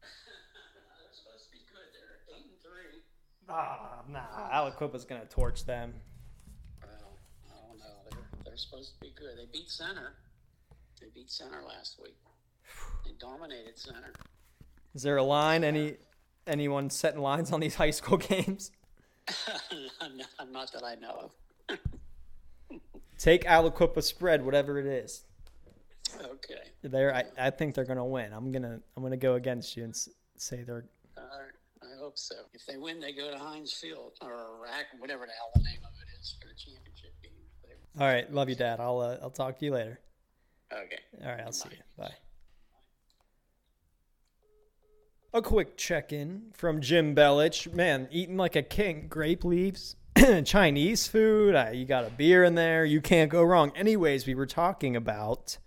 They're 0.02 1.12
supposed 1.12 1.46
to 1.46 1.50
be 1.50 1.58
good. 1.72 1.88
They're 1.92 2.36
eight 2.36 2.44
and 2.46 2.60
three. 2.62 3.00
Ah, 3.48 4.02
nah. 4.08 4.50
Aliquippa's 4.52 5.04
gonna 5.04 5.24
torch 5.26 5.64
them. 5.64 5.94
Well, 6.82 6.92
I 7.50 7.66
don't 7.66 7.78
know. 7.78 7.84
They're 8.10 8.18
they're 8.44 8.56
supposed 8.56 8.94
to 8.94 9.00
be 9.00 9.12
good. 9.16 9.36
They 9.36 9.46
beat 9.52 9.68
center. 9.68 10.14
They 11.00 11.08
beat 11.14 11.30
center 11.30 11.62
last 11.66 11.98
week. 12.00 12.16
They 13.04 13.12
dominated 13.18 13.76
center. 13.78 14.12
Is 14.94 15.02
there 15.02 15.16
a 15.16 15.22
line? 15.22 15.64
Any 15.64 15.96
anyone 16.46 16.90
setting 16.90 17.20
lines 17.20 17.52
on 17.52 17.60
these 17.60 17.74
high 17.74 17.90
school 17.90 18.16
games? 18.32 18.70
not, 20.00 20.50
not 20.52 20.72
that 20.72 20.84
I 20.84 20.94
know 20.96 21.30
of. 21.70 21.78
Take 23.18 23.44
Aliquippa 23.44 24.02
spread, 24.02 24.44
whatever 24.44 24.78
it 24.78 24.86
is. 24.86 25.24
Okay. 26.22 26.54
There, 26.82 27.14
I, 27.14 27.24
I 27.38 27.50
think 27.50 27.74
they're 27.74 27.84
gonna 27.84 28.04
win. 28.06 28.32
I'm 28.32 28.50
gonna 28.52 28.80
I'm 28.96 29.02
gonna 29.02 29.16
go 29.16 29.34
against 29.34 29.76
you 29.76 29.84
and 29.84 29.92
s- 29.92 30.08
say 30.36 30.62
they're. 30.62 30.86
Right. 31.16 31.24
I 31.82 31.98
hope 32.00 32.16
so. 32.16 32.34
If 32.54 32.64
they 32.66 32.76
win, 32.76 33.00
they 33.00 33.12
go 33.12 33.30
to 33.30 33.38
Heinz 33.38 33.72
Field 33.72 34.12
or 34.22 34.60
Rack, 34.62 34.86
whatever 34.98 35.26
the 35.26 35.32
hell 35.32 35.50
the 35.54 35.62
name 35.62 35.80
of 35.84 35.90
it 36.00 36.20
is 36.20 36.36
for 36.40 36.46
the 36.48 36.54
championship 36.54 37.12
game. 37.22 37.32
All 38.00 38.06
right, 38.06 38.32
love 38.32 38.48
you, 38.48 38.54
Dad. 38.54 38.80
I'll 38.80 39.00
uh, 39.00 39.18
I'll 39.20 39.30
talk 39.30 39.58
to 39.58 39.64
you 39.64 39.72
later. 39.72 40.00
Okay. 40.72 41.00
All 41.24 41.30
right, 41.30 41.40
I'll 41.40 41.52
see 41.52 41.70
you. 41.70 41.76
Bye. 41.96 42.14
A 45.34 45.42
quick 45.42 45.76
check 45.76 46.10
in 46.10 46.44
from 46.54 46.80
Jim 46.80 47.14
Bellich. 47.14 47.70
Man, 47.74 48.08
eating 48.10 48.38
like 48.38 48.56
a 48.56 48.62
king. 48.62 49.08
Grape 49.10 49.44
leaves, 49.44 49.94
Chinese 50.46 51.06
food. 51.06 51.54
Uh, 51.54 51.68
you 51.70 51.84
got 51.84 52.06
a 52.06 52.10
beer 52.10 52.44
in 52.44 52.54
there. 52.54 52.86
You 52.86 53.02
can't 53.02 53.30
go 53.30 53.42
wrong. 53.42 53.70
Anyways, 53.76 54.26
we 54.26 54.34
were 54.34 54.46
talking 54.46 54.96
about 54.96 55.58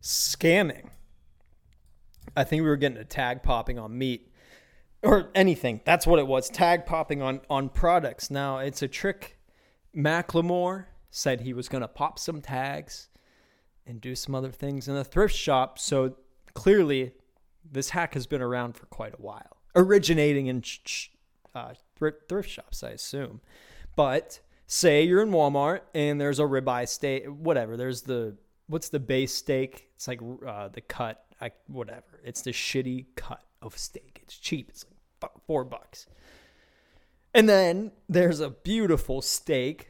scamming. 0.00 0.88
I 2.34 2.44
think 2.44 2.62
we 2.62 2.68
were 2.68 2.78
getting 2.78 2.96
a 2.96 3.04
tag 3.04 3.42
popping 3.42 3.78
on 3.78 3.98
meat 3.98 4.32
or 5.02 5.28
anything. 5.34 5.82
That's 5.84 6.06
what 6.06 6.18
it 6.18 6.26
was. 6.26 6.48
Tag 6.48 6.86
popping 6.86 7.20
on 7.20 7.42
on 7.50 7.68
products. 7.68 8.30
Now 8.30 8.56
it's 8.56 8.80
a 8.80 8.88
trick. 8.88 9.38
Macklemore 9.94 10.86
said 11.10 11.42
he 11.42 11.52
was 11.52 11.68
going 11.68 11.82
to 11.82 11.88
pop 11.88 12.18
some 12.18 12.40
tags 12.40 13.10
and 13.86 14.00
do 14.00 14.14
some 14.14 14.34
other 14.34 14.50
things 14.50 14.88
in 14.88 14.94
the 14.94 15.04
thrift 15.04 15.34
shop. 15.34 15.78
So 15.78 16.16
clearly, 16.54 17.12
this 17.70 17.90
hack 17.90 18.14
has 18.14 18.26
been 18.26 18.42
around 18.42 18.74
for 18.76 18.86
quite 18.86 19.14
a 19.14 19.22
while, 19.22 19.58
originating 19.74 20.46
in 20.46 20.62
uh, 21.54 21.74
thrift, 21.96 22.28
thrift 22.28 22.50
shops, 22.50 22.82
I 22.82 22.90
assume. 22.90 23.40
But 23.96 24.40
say 24.66 25.02
you're 25.02 25.22
in 25.22 25.30
Walmart 25.30 25.80
and 25.94 26.20
there's 26.20 26.38
a 26.38 26.44
ribeye 26.44 26.88
steak, 26.88 27.26
whatever. 27.26 27.76
There's 27.76 28.02
the 28.02 28.36
what's 28.68 28.88
the 28.90 29.00
base 29.00 29.34
steak? 29.34 29.88
It's 29.96 30.06
like 30.06 30.20
uh, 30.46 30.68
the 30.68 30.82
cut, 30.82 31.24
I, 31.40 31.50
whatever. 31.66 32.20
It's 32.24 32.42
the 32.42 32.52
shitty 32.52 33.06
cut 33.16 33.42
of 33.60 33.76
steak. 33.76 34.20
It's 34.22 34.36
cheap. 34.36 34.68
It's 34.68 34.84
like 35.22 35.32
four 35.46 35.64
bucks. 35.64 36.06
And 37.34 37.48
then 37.48 37.92
there's 38.08 38.40
a 38.40 38.50
beautiful 38.50 39.20
steak 39.22 39.88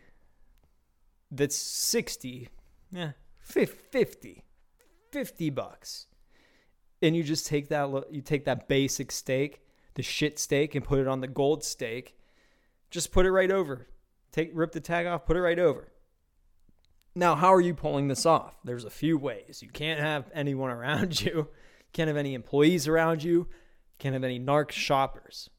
that's 1.31 1.57
60, 1.57 2.49
yeah, 2.91 3.13
50, 3.41 4.45
50 5.13 5.51
bucks. 5.51 6.07
And 7.01 7.15
you 7.15 7.23
just 7.23 7.47
take 7.47 7.69
that, 7.69 8.05
you 8.11 8.23
take 8.23 8.45
that 8.47 8.69
basic 8.69 9.13
steak, 9.13 9.61
the 9.95 10.03
shit 10.03 10.39
steak, 10.39 10.75
and 10.75 10.85
put 10.85 10.99
it 10.99 11.07
on 11.07 11.21
the 11.21 11.29
gold 11.29 11.65
steak. 11.65 12.17
Just 12.91 13.13
put 13.13 13.27
it 13.27 13.31
right 13.31 13.51
over. 13.51 13.87
Take, 14.33 14.51
rip 14.55 14.73
the 14.73 14.81
tag 14.81 15.07
off, 15.07 15.25
put 15.25 15.37
it 15.37 15.43
right 15.43 15.59
over. 15.59 15.93
Now, 17.15 17.35
how 17.35 17.53
are 17.53 17.61
you 17.61 17.75
pulling 17.75 18.09
this 18.09 18.27
off? 18.27 18.57
There's 18.65 18.85
a 18.85 18.91
few 18.91 19.19
ways. 19.19 19.63
You 19.63 19.69
can't 19.69 20.01
have 20.01 20.31
anyone 20.35 20.71
around 20.73 21.21
you. 21.21 21.49
Can't 21.93 22.09
have 22.09 22.17
any 22.17 22.35
employees 22.35 22.87
around 22.89 23.23
you. 23.23 23.33
You 23.33 23.47
can't 23.99 24.13
have 24.13 24.25
any 24.25 24.39
narc 24.39 24.71
shoppers 24.71 25.51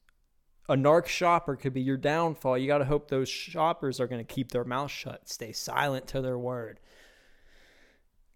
a 0.69 0.75
narc 0.75 1.07
shopper 1.07 1.55
could 1.55 1.73
be 1.73 1.81
your 1.81 1.97
downfall. 1.97 2.57
You 2.57 2.67
got 2.67 2.77
to 2.77 2.85
hope 2.85 3.09
those 3.09 3.27
shoppers 3.27 3.99
are 3.99 4.07
going 4.07 4.23
to 4.23 4.33
keep 4.33 4.51
their 4.51 4.63
mouth 4.63 4.91
shut, 4.91 5.27
stay 5.27 5.51
silent 5.51 6.07
to 6.09 6.21
their 6.21 6.37
word. 6.37 6.79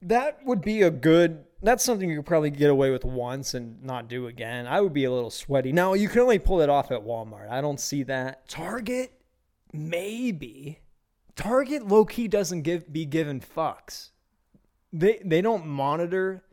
That 0.02 0.40
would 0.44 0.62
be 0.62 0.82
a 0.82 0.90
good. 0.90 1.46
That's 1.64 1.84
something 1.84 2.10
you 2.10 2.18
could 2.18 2.26
probably 2.26 2.50
get 2.50 2.70
away 2.70 2.92
with 2.92 3.06
once 3.06 3.54
and 3.54 3.82
not 3.82 4.10
do 4.10 4.28
again. 4.28 4.68
I 4.68 4.82
would 4.82 4.92
be 4.92 5.06
a 5.06 5.12
little 5.12 5.30
sweaty. 5.30 5.72
Now 5.72 5.94
you 5.94 6.10
can 6.10 6.20
only 6.20 6.38
pull 6.38 6.60
it 6.60 6.70
off 6.70 6.92
at 6.92 7.06
Walmart. 7.06 7.50
I 7.50 7.62
don't 7.62 7.80
see 7.80 8.04
that. 8.04 8.50
Target, 8.50 9.14
maybe. 9.72 10.80
Target 11.38 11.88
low 11.88 12.04
key 12.04 12.28
doesn't 12.28 12.64
give 12.64 12.92
be 12.92 13.06
given 13.06 13.40
fucks. 13.40 14.10
They 14.92 15.22
they 15.24 15.42
don't 15.42 15.66
monitor. 15.66 16.44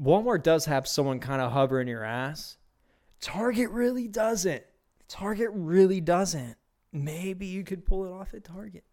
Walmart 0.00 0.42
does 0.42 0.66
have 0.66 0.86
someone 0.86 1.18
kind 1.18 1.40
of 1.40 1.52
hovering 1.52 1.88
your 1.88 2.04
ass. 2.04 2.58
Target 3.20 3.70
really 3.70 4.08
doesn't. 4.08 4.62
Target 5.08 5.50
really 5.52 6.00
doesn't. 6.00 6.56
Maybe 6.92 7.46
you 7.46 7.64
could 7.64 7.86
pull 7.86 8.04
it 8.04 8.12
off 8.12 8.34
at 8.34 8.44
Target. 8.44 8.84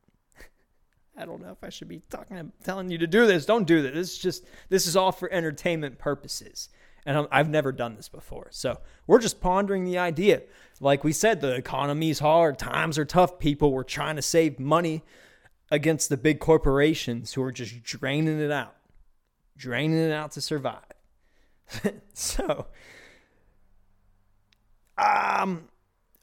I 1.19 1.25
don't 1.25 1.41
know 1.41 1.51
if 1.51 1.63
I 1.63 1.69
should 1.69 1.89
be 1.89 2.01
talking, 2.09 2.51
telling 2.63 2.89
you 2.89 2.97
to 2.99 3.07
do 3.07 3.27
this. 3.27 3.45
Don't 3.45 3.67
do 3.67 3.81
this. 3.81 3.93
This 3.93 4.11
is 4.13 4.17
just 4.17 4.45
this 4.69 4.87
is 4.87 4.95
all 4.95 5.11
for 5.11 5.31
entertainment 5.31 5.99
purposes, 5.99 6.69
and 7.05 7.17
I'm, 7.17 7.27
I've 7.29 7.49
never 7.49 7.71
done 7.71 7.95
this 7.95 8.07
before. 8.07 8.47
So 8.51 8.79
we're 9.05 9.19
just 9.19 9.41
pondering 9.41 9.83
the 9.83 9.97
idea. 9.97 10.43
Like 10.79 11.03
we 11.03 11.11
said, 11.11 11.41
the 11.41 11.55
economy's 11.55 12.19
hard, 12.19 12.57
times 12.57 12.97
are 12.97 13.05
tough. 13.05 13.37
People 13.37 13.73
were 13.73 13.83
trying 13.83 14.15
to 14.15 14.21
save 14.21 14.59
money 14.59 15.03
against 15.69 16.07
the 16.07 16.17
big 16.17 16.39
corporations 16.39 17.33
who 17.33 17.43
are 17.43 17.51
just 17.51 17.83
draining 17.83 18.39
it 18.39 18.51
out, 18.51 18.75
draining 19.57 19.99
it 19.99 20.13
out 20.13 20.31
to 20.31 20.41
survive. 20.41 20.83
so 22.13 22.67
um, 24.99 25.67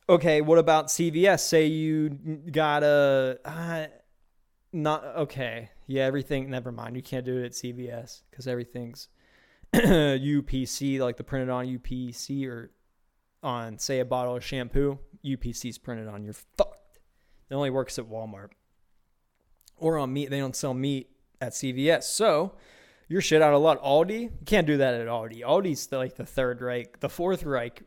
okay. 0.09 0.41
What 0.41 0.59
about 0.59 0.89
CVS? 0.89 1.41
Say 1.41 1.67
you 1.67 2.11
got 2.51 2.83
a 2.83 3.39
uh, 3.45 3.87
not 4.73 5.05
okay. 5.17 5.71
Yeah, 5.87 6.05
everything. 6.05 6.51
Never 6.51 6.73
mind. 6.73 6.97
You 6.97 7.03
can't 7.03 7.25
do 7.25 7.39
it 7.39 7.45
at 7.45 7.53
CVS 7.53 8.23
because 8.31 8.47
everything's 8.47 9.09
UPC, 9.75 10.99
like 11.01 11.17
the 11.17 11.25
printed 11.25 11.51
on 11.51 11.67
UPC 11.67 12.47
or 12.47 12.71
on 13.43 13.79
say 13.79 14.01
a 14.01 14.05
bottle 14.05 14.37
of 14.37 14.45
shampoo. 14.45 14.99
UPC's 15.25 15.79
printed 15.79 16.09
on. 16.09 16.25
You're 16.25 16.35
fucked. 16.35 16.99
It 17.51 17.55
only 17.55 17.71
works 17.71 17.99
at 17.99 18.07
Walmart 18.07 18.49
or 19.77 19.99
on 19.99 20.13
meat. 20.13 20.31
They 20.31 20.39
don't 20.39 20.57
sell 20.57 20.75
meat 20.75 21.11
at 21.41 21.53
CVS. 21.53 22.05
So 22.05 22.55
you're 23.09 23.21
shit 23.21 23.43
out 23.43 23.55
a 23.55 23.59
lot. 23.59 23.83
Aldi, 23.83 24.23
you 24.23 24.31
can't 24.47 24.67
do 24.67 24.77
that 24.79 24.95
at 24.95 25.07
Aldi. 25.07 25.43
Aldi's 25.43 25.87
the, 25.87 25.99
like 25.99 26.17
the 26.17 26.27
third 26.27 26.61
Reich, 26.61 27.01
the 27.01 27.09
fourth 27.09 27.45
Reich 27.45 27.83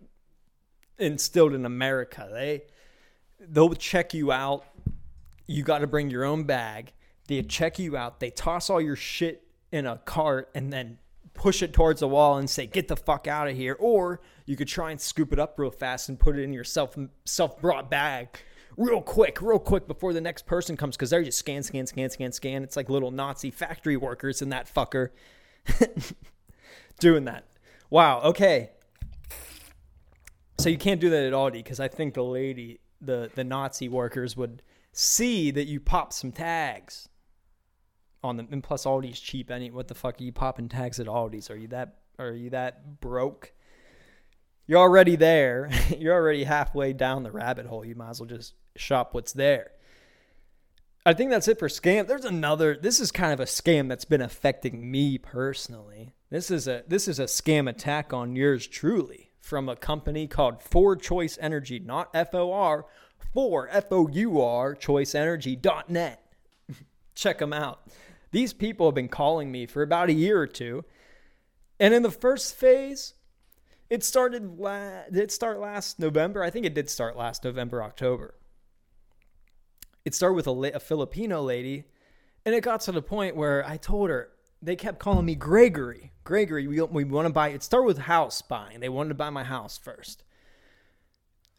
instilled 0.97 1.53
in 1.53 1.65
America. 1.65 2.29
They 2.31 2.63
they'll 3.39 3.73
check 3.73 4.13
you 4.13 4.31
out. 4.31 4.65
You 5.49 5.63
got 5.63 5.79
to 5.79 5.87
bring 5.87 6.11
your 6.11 6.25
own 6.25 6.43
bag. 6.43 6.93
They 7.27 7.41
check 7.41 7.79
you 7.79 7.97
out. 7.97 8.19
They 8.19 8.29
toss 8.29 8.69
all 8.69 8.79
your 8.79 8.95
shit 8.95 9.47
in 9.71 9.87
a 9.87 9.97
cart 9.97 10.51
and 10.53 10.71
then 10.71 10.99
push 11.33 11.63
it 11.63 11.73
towards 11.73 12.01
the 12.01 12.07
wall 12.07 12.37
and 12.37 12.47
say, 12.47 12.67
"Get 12.67 12.87
the 12.87 12.95
fuck 12.95 13.27
out 13.27 13.47
of 13.47 13.55
here." 13.55 13.75
Or 13.79 14.21
you 14.45 14.55
could 14.55 14.67
try 14.67 14.91
and 14.91 15.01
scoop 15.01 15.33
it 15.33 15.39
up 15.39 15.57
real 15.57 15.71
fast 15.71 16.07
and 16.07 16.19
put 16.19 16.37
it 16.37 16.43
in 16.43 16.53
your 16.53 16.63
self 16.63 16.95
self 17.25 17.59
brought 17.59 17.89
bag. 17.89 18.27
Real 18.77 19.01
quick, 19.01 19.41
real 19.41 19.57
quick 19.57 19.87
before 19.87 20.13
the 20.13 20.21
next 20.21 20.45
person 20.45 20.77
comes 20.77 20.95
because 20.95 21.09
they're 21.09 21.23
just 21.23 21.39
scan, 21.39 21.63
scan, 21.63 21.87
scan, 21.87 22.11
scan, 22.11 22.31
scan. 22.31 22.63
It's 22.63 22.77
like 22.77 22.87
little 22.87 23.09
Nazi 23.09 23.49
factory 23.49 23.97
workers 23.97 24.43
in 24.43 24.49
that 24.49 24.71
fucker 24.71 25.09
doing 26.99 27.25
that. 27.25 27.45
Wow. 27.89 28.21
Okay. 28.21 28.69
So 30.59 30.69
you 30.69 30.77
can't 30.77 31.01
do 31.01 31.09
that 31.09 31.23
at 31.23 31.33
Aldi 31.33 31.53
because 31.53 31.79
I 31.79 31.87
think 31.87 32.13
the 32.13 32.23
lady, 32.23 32.81
the 33.01 33.31
the 33.33 33.43
Nazi 33.43 33.89
workers 33.89 34.37
would 34.37 34.61
see 34.91 35.51
that 35.51 35.67
you 35.67 35.79
pop 35.79 36.13
some 36.13 36.31
tags 36.31 37.09
on 38.23 38.37
them, 38.37 38.47
and 38.51 38.63
plus 38.63 38.85
Aldi's 38.85 39.19
cheap. 39.19 39.51
Any 39.51 39.71
what 39.71 39.87
the 39.87 39.95
fuck 39.95 40.19
are 40.19 40.23
you 40.23 40.31
popping 40.31 40.69
tags 40.69 40.99
at 40.99 41.07
Aldi's? 41.07 41.49
Are 41.49 41.57
you 41.57 41.67
that 41.69 41.95
are 42.17 42.31
you 42.31 42.49
that 42.51 42.99
broke? 42.99 43.53
You're 44.67 44.79
already 44.79 45.15
there. 45.15 45.69
You're 45.97 46.13
already 46.13 46.43
halfway 46.43 46.93
down 46.93 47.23
the 47.23 47.31
rabbit 47.31 47.65
hole. 47.65 47.83
You 47.85 47.95
might 47.95 48.11
as 48.11 48.19
well 48.19 48.29
just 48.29 48.53
shop 48.75 49.13
what's 49.13 49.33
there. 49.33 49.71
I 51.05 51.13
think 51.13 51.31
that's 51.31 51.47
it 51.47 51.57
for 51.57 51.69
scam. 51.69 52.07
There's 52.07 52.25
another. 52.25 52.77
This 52.79 52.99
is 52.99 53.11
kind 53.11 53.33
of 53.33 53.39
a 53.39 53.45
scam 53.45 53.87
that's 53.87 54.05
been 54.05 54.21
affecting 54.21 54.91
me 54.91 55.17
personally. 55.17 56.13
This 56.29 56.51
is 56.51 56.67
a 56.67 56.83
this 56.87 57.07
is 57.07 57.19
a 57.19 57.23
scam 57.23 57.69
attack 57.69 58.13
on 58.13 58.35
yours 58.35 58.67
truly 58.67 59.31
from 59.41 59.67
a 59.67 59.75
company 59.75 60.27
called 60.27 60.61
Four 60.61 60.95
Choice 60.95 61.37
Energy, 61.41 61.79
not 61.79 62.09
F 62.13 62.35
O 62.35 62.51
R, 62.51 62.85
for 63.33 63.67
F 63.71 63.85
O 63.91 64.07
U 64.07 64.41
R 64.41 64.75
choiceenergy.net. 64.75 66.23
Check 67.15 67.39
them 67.39 67.53
out. 67.53 67.81
These 68.31 68.53
people 68.53 68.87
have 68.87 68.95
been 68.95 69.09
calling 69.09 69.51
me 69.51 69.65
for 69.65 69.81
about 69.81 70.09
a 70.09 70.13
year 70.13 70.39
or 70.39 70.47
two. 70.47 70.85
And 71.79 71.93
in 71.93 72.03
the 72.03 72.11
first 72.11 72.55
phase, 72.55 73.13
it 73.89 74.03
started 74.03 74.59
la- 74.59 75.03
did 75.11 75.31
start 75.31 75.59
last 75.59 75.99
November? 75.99 76.43
I 76.43 76.49
think 76.49 76.65
it 76.65 76.75
did 76.75 76.89
start 76.89 77.17
last 77.17 77.43
November, 77.43 77.81
October. 77.83 78.35
It 80.05 80.13
started 80.15 80.35
with 80.35 80.47
a, 80.47 80.51
la- 80.51 80.69
a 80.75 80.79
Filipino 80.79 81.41
lady 81.41 81.85
And 82.45 82.55
it 82.55 82.61
got 82.63 82.81
to 82.81 82.91
the 82.91 83.01
point 83.01 83.35
where 83.35 83.65
I 83.67 83.77
told 83.77 84.09
her, 84.09 84.29
they 84.61 84.75
kept 84.75 84.99
calling 84.99 85.25
me 85.25 85.35
Gregory. 85.35 86.11
Gregory, 86.23 86.67
we, 86.67 86.81
we 86.81 87.03
want 87.05 87.27
to 87.27 87.33
buy, 87.33 87.49
it 87.49 87.63
started 87.63 87.85
with 87.87 87.97
house 87.99 88.41
buying. 88.41 88.79
They 88.81 88.89
wanted 88.89 89.09
to 89.09 89.15
buy 89.15 89.29
my 89.29 89.43
house 89.43 89.77
first. 89.77 90.23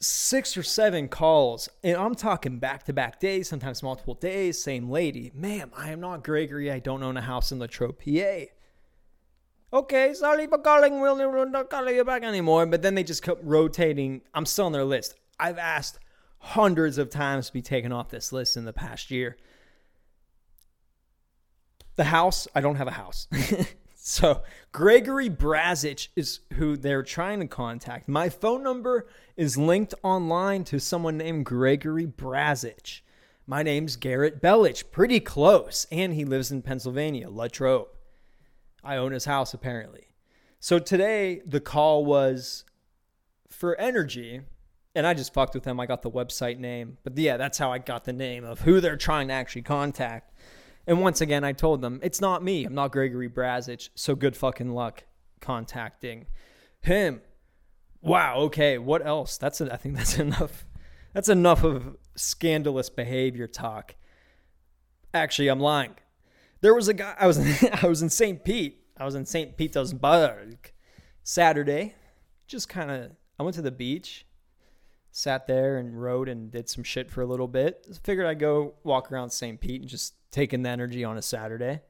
Six 0.03 0.57
or 0.57 0.63
seven 0.63 1.09
calls, 1.09 1.69
and 1.85 1.97
I'm 1.97 2.15
talking 2.15 2.59
back 2.59 2.85
to 2.85 2.93
back 2.93 3.21
days, 3.21 3.49
sometimes 3.51 3.83
multiple 3.83 4.15
days, 4.15 4.63
same 4.63 4.89
lady. 4.89 5.31
Ma'am, 5.35 5.71
I 5.77 5.91
am 5.91 6.01
not 6.01 6.25
Gregory. 6.25 6.71
I 6.71 6.79
don't 6.79 7.03
own 7.03 7.19
a 7.19 7.21
house 7.21 7.53
in 7.53 7.59
Latrobe, 7.59 7.99
PA. 7.99 8.47
Okay, 9.73 10.15
sorry 10.15 10.47
for 10.47 10.59
calling. 10.59 11.01
We'll 11.01 11.47
not 11.47 11.71
calling 11.71 11.95
you 11.95 12.05
back 12.05 12.25
anymore. 12.25 12.67
But 12.67 12.83
then 12.83 12.95
they 12.95 13.05
just 13.05 13.23
kept 13.23 13.45
rotating. 13.45 14.23
I'm 14.35 14.47
still 14.47 14.67
on 14.67 14.73
their 14.73 14.85
list. 14.85 15.15
I've 15.39 15.59
asked 15.59 15.99
hundreds 16.39 16.99
of 16.99 17.11
times 17.11 17.49
to 17.49 17.53
be 17.53 17.63
taken 17.63 17.93
off 17.93 18.09
this 18.09 18.33
list 18.33 18.57
in 18.57 18.65
the 18.65 18.73
past 18.73 19.11
year. 19.11 19.37
The 21.97 22.05
house, 22.05 22.49
I 22.55 22.61
don't 22.61 22.77
have 22.77 22.89
a 22.89 22.93
house. 22.93 23.29
so 24.03 24.43
Gregory 24.73 25.29
Brazich 25.29 26.09
is 26.17 26.41
who 26.55 26.77
they're 26.77 27.03
trying 27.03 27.41
to 27.41 27.47
contact. 27.47 28.09
My 28.09 28.31
phone 28.31 28.63
number 28.63 29.07
is 29.37 29.59
linked 29.59 29.95
online 30.03 30.65
to 30.65 30.81
someone 30.81 31.19
named 31.19 31.45
Gregory 31.45 32.07
Brazich. 32.07 33.03
My 33.47 33.63
name's 33.63 33.97
Garrett 33.97 34.41
Bellich, 34.41 34.91
pretty 34.91 35.21
close, 35.21 35.87
and 35.93 36.15
he 36.15 36.25
lives 36.25 36.51
in 36.51 36.63
Pennsylvania, 36.63 37.29
Latrobe. 37.29 37.89
I 38.83 38.97
own 38.97 39.13
his 39.13 39.27
house 39.27 39.53
apparently. 39.53 40.15
So 40.61 40.79
today 40.79 41.43
the 41.45 41.61
call 41.61 42.05
was 42.05 42.65
for 43.51 43.79
energy, 43.79 44.41
and 44.95 45.07
I 45.07 45.13
just 45.13 45.35
fucked 45.35 45.55
with 45.55 45.65
them. 45.65 45.79
I 45.79 45.85
got 45.85 46.01
the 46.01 46.11
website 46.11 46.59
name, 46.59 46.97
but 47.05 47.19
yeah, 47.19 47.37
that's 47.37 47.59
how 47.59 47.71
I 47.71 47.79
got 47.79 48.05
the 48.05 48.13
name 48.15 48.45
of 48.45 48.61
who 48.61 48.81
they're 48.81 48.97
trying 48.97 49.29
to 49.29 49.35
actually 49.35 49.63
contact. 49.63 50.30
And 50.91 51.01
once 51.01 51.21
again, 51.21 51.45
I 51.45 51.53
told 51.53 51.83
them 51.83 52.01
it's 52.03 52.21
not 52.21 52.43
me. 52.43 52.65
I'm 52.65 52.75
not 52.75 52.91
Gregory 52.91 53.29
Brazich. 53.29 53.91
So 53.95 54.17
good 54.17 54.37
fucking 54.37 54.73
luck 54.73 55.05
contacting 55.41 56.27
him. 56.81 57.21
Wow. 58.03 58.39
Okay. 58.39 58.77
What 58.77 59.07
else? 59.07 59.39
That's 59.39 59.61
a, 59.61 59.73
I 59.73 59.77
think 59.77 59.95
that's 59.97 60.19
enough. 60.19 60.67
That's 61.15 61.29
enough 61.29 61.63
of 61.63 61.97
scandalous 62.17 62.91
behavior 62.91 63.47
talk. 63.47 63.95
Actually, 65.15 65.47
I'm 65.47 65.61
lying. 65.61 65.95
There 66.61 66.75
was 66.75 66.89
a 66.89 66.95
guy. 66.95 67.15
I 67.21 67.29
was 67.29 67.39
I 67.83 67.87
was 67.87 68.03
in 68.03 68.11
St. 68.11 68.43
Pete. 68.43 68.83
I 68.97 69.05
was 69.05 69.15
in 69.15 69.27
St. 69.27 69.57
Petersburg 69.57 70.73
Saturday. 71.23 71.95
Just 72.49 72.69
kind 72.69 72.91
of. 72.91 73.13
I 73.39 73.45
went 73.45 73.55
to 73.55 73.63
the 73.63 73.71
beach, 73.71 74.27
sat 75.13 75.47
there 75.47 75.77
and 75.79 76.03
rode 76.03 76.29
and 76.29 76.51
did 76.51 76.69
some 76.69 76.83
shit 76.83 77.13
for 77.13 77.23
a 77.23 77.27
little 77.27 77.47
bit. 77.47 77.87
Figured 78.03 78.27
I'd 78.27 78.41
go 78.41 78.75
walk 78.83 79.13
around 79.13 79.31
St. 79.31 79.61
Pete 79.61 79.83
and 79.83 79.89
just 79.89 80.15
take 80.31 80.53
in 80.53 80.63
the 80.63 80.69
energy 80.69 81.05
on 81.05 81.17
a 81.17 81.23
Saturday. 81.23 81.81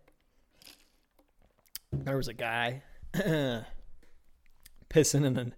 There 1.92 2.16
was 2.16 2.28
a 2.28 2.34
guy 2.34 2.82
pissing 3.14 3.64
in 5.24 5.36
an. 5.36 5.54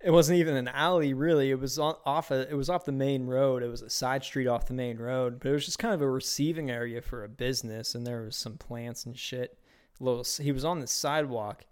It 0.00 0.12
wasn't 0.12 0.38
even 0.38 0.54
an 0.54 0.68
alley, 0.68 1.12
really. 1.12 1.50
It 1.50 1.58
was 1.58 1.78
on, 1.78 1.96
off 2.04 2.30
a. 2.30 2.48
It 2.48 2.54
was 2.54 2.70
off 2.70 2.84
the 2.84 2.92
main 2.92 3.26
road. 3.26 3.62
It 3.62 3.68
was 3.68 3.82
a 3.82 3.90
side 3.90 4.22
street 4.22 4.46
off 4.46 4.66
the 4.66 4.74
main 4.74 4.98
road, 4.98 5.40
but 5.40 5.48
it 5.48 5.52
was 5.52 5.64
just 5.64 5.78
kind 5.78 5.94
of 5.94 6.02
a 6.02 6.08
receiving 6.08 6.70
area 6.70 7.00
for 7.00 7.24
a 7.24 7.28
business, 7.28 7.94
and 7.94 8.06
there 8.06 8.22
was 8.22 8.36
some 8.36 8.58
plants 8.58 9.06
and 9.06 9.18
shit. 9.18 9.58
A 10.00 10.04
little. 10.04 10.24
He 10.40 10.52
was 10.52 10.64
on 10.64 10.80
the 10.80 10.86
sidewalk, 10.86 11.64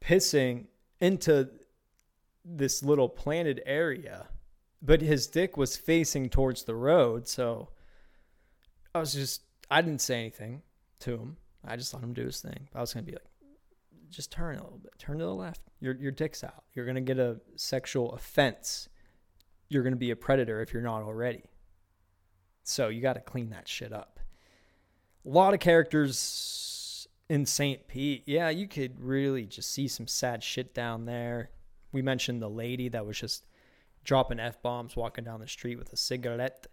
pissing 0.00 0.66
into 1.00 1.48
this 2.44 2.82
little 2.82 3.08
planted 3.08 3.62
area, 3.66 4.28
but 4.82 5.00
his 5.00 5.26
dick 5.26 5.56
was 5.56 5.76
facing 5.76 6.28
towards 6.28 6.64
the 6.64 6.74
road, 6.74 7.26
so 7.26 7.70
I 8.94 9.00
was 9.00 9.14
just. 9.14 9.42
I 9.70 9.80
didn't 9.80 10.00
say 10.00 10.20
anything 10.20 10.62
to 11.00 11.12
him. 11.12 11.36
I 11.64 11.76
just 11.76 11.94
let 11.94 12.02
him 12.02 12.12
do 12.12 12.24
his 12.24 12.40
thing. 12.40 12.68
I 12.74 12.80
was 12.80 12.92
gonna 12.92 13.04
be 13.04 13.12
like, 13.12 13.26
just 14.10 14.30
turn 14.30 14.56
a 14.56 14.62
little 14.62 14.78
bit. 14.78 14.92
Turn 14.98 15.18
to 15.18 15.24
the 15.24 15.34
left. 15.34 15.60
Your 15.80 15.94
your 15.94 16.12
dick's 16.12 16.44
out. 16.44 16.64
You're 16.74 16.86
gonna 16.86 17.00
get 17.00 17.18
a 17.18 17.40
sexual 17.56 18.12
offense. 18.12 18.88
You're 19.68 19.82
gonna 19.82 19.96
be 19.96 20.10
a 20.10 20.16
predator 20.16 20.60
if 20.60 20.72
you're 20.72 20.82
not 20.82 21.02
already. 21.02 21.44
So 22.62 22.88
you 22.88 23.02
got 23.02 23.14
to 23.14 23.20
clean 23.20 23.50
that 23.50 23.68
shit 23.68 23.92
up. 23.92 24.18
A 25.26 25.28
lot 25.28 25.54
of 25.54 25.60
characters 25.60 27.06
in 27.28 27.46
St. 27.46 27.86
Pete. 27.88 28.24
Yeah, 28.26 28.48
you 28.48 28.66
could 28.66 29.00
really 29.00 29.44
just 29.44 29.70
see 29.70 29.86
some 29.88 30.06
sad 30.06 30.42
shit 30.42 30.74
down 30.74 31.04
there. 31.04 31.50
We 31.92 32.02
mentioned 32.02 32.42
the 32.42 32.48
lady 32.48 32.88
that 32.88 33.06
was 33.06 33.18
just 33.18 33.46
dropping 34.02 34.40
f 34.40 34.60
bombs, 34.62 34.96
walking 34.96 35.24
down 35.24 35.40
the 35.40 35.48
street 35.48 35.76
with 35.76 35.92
a 35.92 35.96
cigarette, 35.96 36.66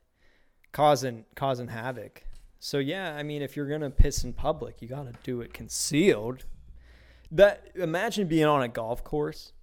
causing 0.72 1.26
causing 1.36 1.68
havoc. 1.68 2.24
So 2.60 2.78
yeah, 2.78 3.16
I 3.16 3.24
mean, 3.24 3.42
if 3.42 3.56
you're 3.56 3.68
gonna 3.68 3.90
piss 3.90 4.24
in 4.24 4.34
public, 4.34 4.82
you 4.82 4.88
gotta 4.88 5.14
do 5.24 5.42
it 5.42 5.54
concealed. 5.54 6.46
That 7.32 7.70
imagine 7.76 8.28
being 8.28 8.46
on 8.46 8.62
a 8.62 8.68
golf 8.68 9.04
course 9.04 9.54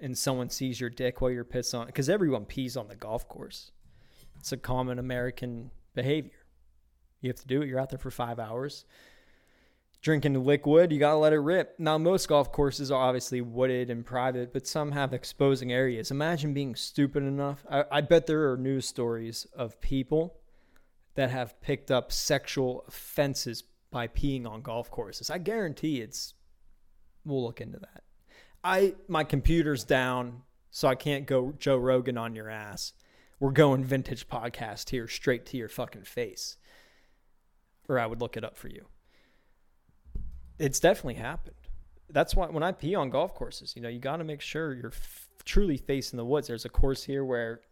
and 0.00 0.16
someone 0.18 0.50
sees 0.50 0.80
your 0.80 0.90
dick 0.90 1.20
while 1.20 1.30
you're 1.30 1.44
pissing 1.44 1.80
on 1.80 1.86
because 1.86 2.08
everyone 2.08 2.44
pees 2.44 2.76
on 2.76 2.88
the 2.88 2.96
golf 2.96 3.28
course. 3.28 3.70
It's 4.38 4.52
a 4.52 4.56
common 4.56 4.98
American 4.98 5.70
behavior. 5.94 6.46
You 7.20 7.28
have 7.30 7.36
to 7.36 7.46
do 7.46 7.62
it. 7.62 7.68
You're 7.68 7.78
out 7.78 7.90
there 7.90 7.98
for 7.98 8.10
five 8.10 8.40
hours 8.40 8.84
drinking 10.02 10.34
liquid. 10.44 10.92
You 10.92 10.98
gotta 10.98 11.16
let 11.16 11.32
it 11.32 11.38
rip. 11.38 11.76
Now 11.78 11.96
most 11.96 12.28
golf 12.28 12.52
courses 12.52 12.90
are 12.90 13.00
obviously 13.00 13.40
wooded 13.40 13.88
and 13.88 14.04
private, 14.04 14.52
but 14.52 14.66
some 14.66 14.92
have 14.92 15.14
exposing 15.14 15.72
areas. 15.72 16.10
Imagine 16.10 16.52
being 16.52 16.74
stupid 16.74 17.22
enough. 17.22 17.64
I, 17.70 17.84
I 17.90 18.00
bet 18.00 18.26
there 18.26 18.50
are 18.50 18.56
news 18.56 18.86
stories 18.86 19.46
of 19.54 19.80
people 19.80 20.41
that 21.14 21.30
have 21.30 21.60
picked 21.60 21.90
up 21.90 22.10
sexual 22.12 22.84
offenses 22.88 23.64
by 23.90 24.08
peeing 24.08 24.46
on 24.46 24.62
golf 24.62 24.90
courses. 24.90 25.30
I 25.30 25.38
guarantee 25.38 26.00
it's 26.00 26.34
we'll 27.24 27.44
look 27.44 27.60
into 27.60 27.78
that. 27.78 28.02
I 28.64 28.94
my 29.08 29.24
computer's 29.24 29.84
down, 29.84 30.42
so 30.70 30.88
I 30.88 30.94
can't 30.94 31.26
go 31.26 31.52
Joe 31.58 31.76
Rogan 31.76 32.16
on 32.16 32.34
your 32.34 32.48
ass. 32.48 32.92
We're 33.40 33.50
going 33.50 33.84
vintage 33.84 34.28
podcast 34.28 34.90
here, 34.90 35.08
straight 35.08 35.46
to 35.46 35.56
your 35.56 35.68
fucking 35.68 36.04
face. 36.04 36.56
Or 37.88 37.98
I 37.98 38.06
would 38.06 38.20
look 38.20 38.36
it 38.36 38.44
up 38.44 38.56
for 38.56 38.68
you. 38.68 38.86
It's 40.58 40.78
definitely 40.78 41.14
happened. 41.14 41.56
That's 42.08 42.36
why 42.36 42.46
when 42.46 42.62
I 42.62 42.70
pee 42.70 42.94
on 42.94 43.10
golf 43.10 43.34
courses, 43.34 43.74
you 43.74 43.82
know, 43.82 43.88
you 43.88 43.98
got 43.98 44.18
to 44.18 44.24
make 44.24 44.40
sure 44.40 44.74
you're 44.74 44.92
f- 44.92 45.28
truly 45.44 45.76
facing 45.76 46.18
the 46.18 46.24
woods. 46.24 46.46
There's 46.46 46.64
a 46.64 46.68
course 46.68 47.02
here 47.02 47.24
where 47.24 47.62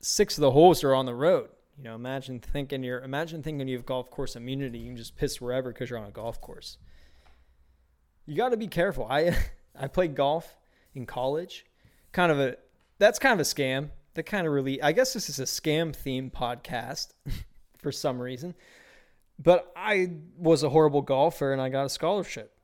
six 0.00 0.36
of 0.36 0.42
the 0.42 0.50
holes 0.50 0.82
are 0.82 0.94
on 0.94 1.06
the 1.06 1.14
road. 1.14 1.50
You 1.78 1.84
know, 1.84 1.94
imagine 1.94 2.40
thinking 2.40 2.82
you're 2.82 3.00
imagine 3.00 3.42
thinking 3.42 3.68
you 3.68 3.76
have 3.76 3.86
golf 3.86 4.10
course 4.10 4.36
immunity. 4.36 4.78
You 4.78 4.88
can 4.88 4.96
just 4.96 5.16
piss 5.16 5.40
wherever 5.40 5.72
because 5.72 5.88
you're 5.88 5.98
on 5.98 6.08
a 6.08 6.10
golf 6.10 6.40
course 6.40 6.76
you 8.28 8.36
got 8.36 8.50
to 8.50 8.56
be 8.56 8.68
careful. 8.68 9.06
I 9.10 9.36
I 9.80 9.88
played 9.88 10.14
golf 10.14 10.56
in 10.94 11.06
college. 11.06 11.64
Kind 12.12 12.30
of 12.30 12.38
a 12.38 12.56
that's 12.98 13.18
kind 13.18 13.32
of 13.32 13.40
a 13.40 13.48
scam. 13.48 13.90
That 14.14 14.24
kind 14.24 14.46
of 14.46 14.52
really 14.52 14.80
I 14.82 14.92
guess 14.92 15.14
this 15.14 15.28
is 15.28 15.40
a 15.40 15.44
scam 15.44 15.96
themed 15.96 16.32
podcast 16.32 17.14
for 17.78 17.90
some 17.90 18.20
reason. 18.20 18.54
But 19.40 19.72
I 19.74 20.10
was 20.36 20.62
a 20.62 20.68
horrible 20.68 21.02
golfer 21.02 21.52
and 21.52 21.62
I 21.62 21.68
got 21.70 21.86
a 21.86 21.88
scholarship. 21.88 22.54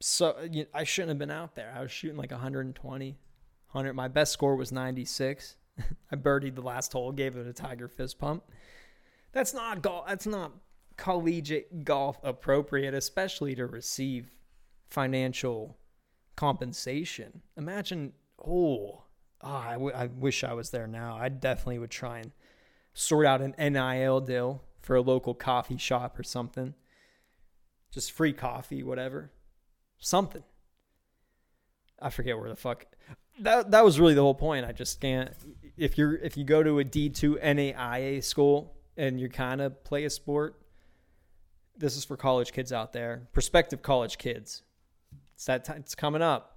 So 0.00 0.36
you 0.50 0.66
I 0.74 0.84
shouldn't 0.84 1.10
have 1.10 1.18
been 1.18 1.30
out 1.30 1.54
there. 1.54 1.72
I 1.74 1.80
was 1.80 1.90
shooting 1.90 2.18
like 2.18 2.30
120, 2.30 3.18
100. 3.70 3.92
My 3.94 4.08
best 4.08 4.32
score 4.32 4.56
was 4.56 4.72
96. 4.72 5.56
I 6.12 6.16
birdied 6.16 6.54
the 6.54 6.62
last 6.62 6.92
hole, 6.92 7.12
gave 7.12 7.36
it 7.36 7.46
a 7.46 7.52
tiger 7.52 7.88
fist 7.88 8.18
pump. 8.18 8.44
That's 9.32 9.54
not 9.54 9.82
golf. 9.82 10.06
That's 10.06 10.26
not 10.26 10.52
collegiate 10.96 11.84
golf 11.84 12.18
appropriate, 12.22 12.94
especially 12.94 13.54
to 13.54 13.66
receive 13.66 14.30
financial 14.88 15.78
compensation. 16.36 17.42
Imagine, 17.56 18.12
oh, 18.38 19.04
oh 19.40 19.48
I, 19.48 19.72
w- 19.72 19.94
I 19.94 20.06
wish 20.06 20.44
I 20.44 20.52
was 20.52 20.70
there 20.70 20.86
now. 20.86 21.16
I 21.16 21.28
definitely 21.28 21.78
would 21.78 21.90
try 21.90 22.18
and 22.18 22.32
sort 22.94 23.26
out 23.26 23.40
an 23.40 23.54
NIL 23.58 24.20
deal 24.20 24.62
for 24.82 24.96
a 24.96 25.00
local 25.00 25.34
coffee 25.34 25.78
shop 25.78 26.18
or 26.18 26.22
something. 26.22 26.74
Just 27.90 28.12
free 28.12 28.32
coffee, 28.32 28.82
whatever. 28.82 29.32
Something. 29.98 30.42
I 32.00 32.10
forget 32.10 32.38
where 32.38 32.48
the 32.48 32.56
fuck. 32.56 32.86
That 33.38 33.70
that 33.70 33.84
was 33.84 34.00
really 34.00 34.14
the 34.14 34.22
whole 34.22 34.34
point. 34.34 34.66
I 34.66 34.72
just 34.72 35.00
can't. 35.00 35.32
If 35.76 35.96
you're 35.96 36.16
if 36.16 36.36
you 36.36 36.44
go 36.44 36.62
to 36.62 36.78
a 36.78 36.84
D 36.84 37.08
two 37.08 37.36
NAIA 37.42 38.22
school 38.22 38.74
and 38.96 39.20
you 39.20 39.28
kind 39.28 39.60
of 39.60 39.82
play 39.84 40.04
a 40.04 40.10
sport, 40.10 40.60
this 41.76 41.96
is 41.96 42.04
for 42.04 42.16
college 42.16 42.52
kids 42.52 42.72
out 42.72 42.92
there, 42.92 43.28
prospective 43.32 43.82
college 43.82 44.18
kids. 44.18 44.62
It's 45.34 45.46
that 45.46 45.64
time, 45.64 45.78
it's 45.78 45.94
coming 45.94 46.22
up. 46.22 46.48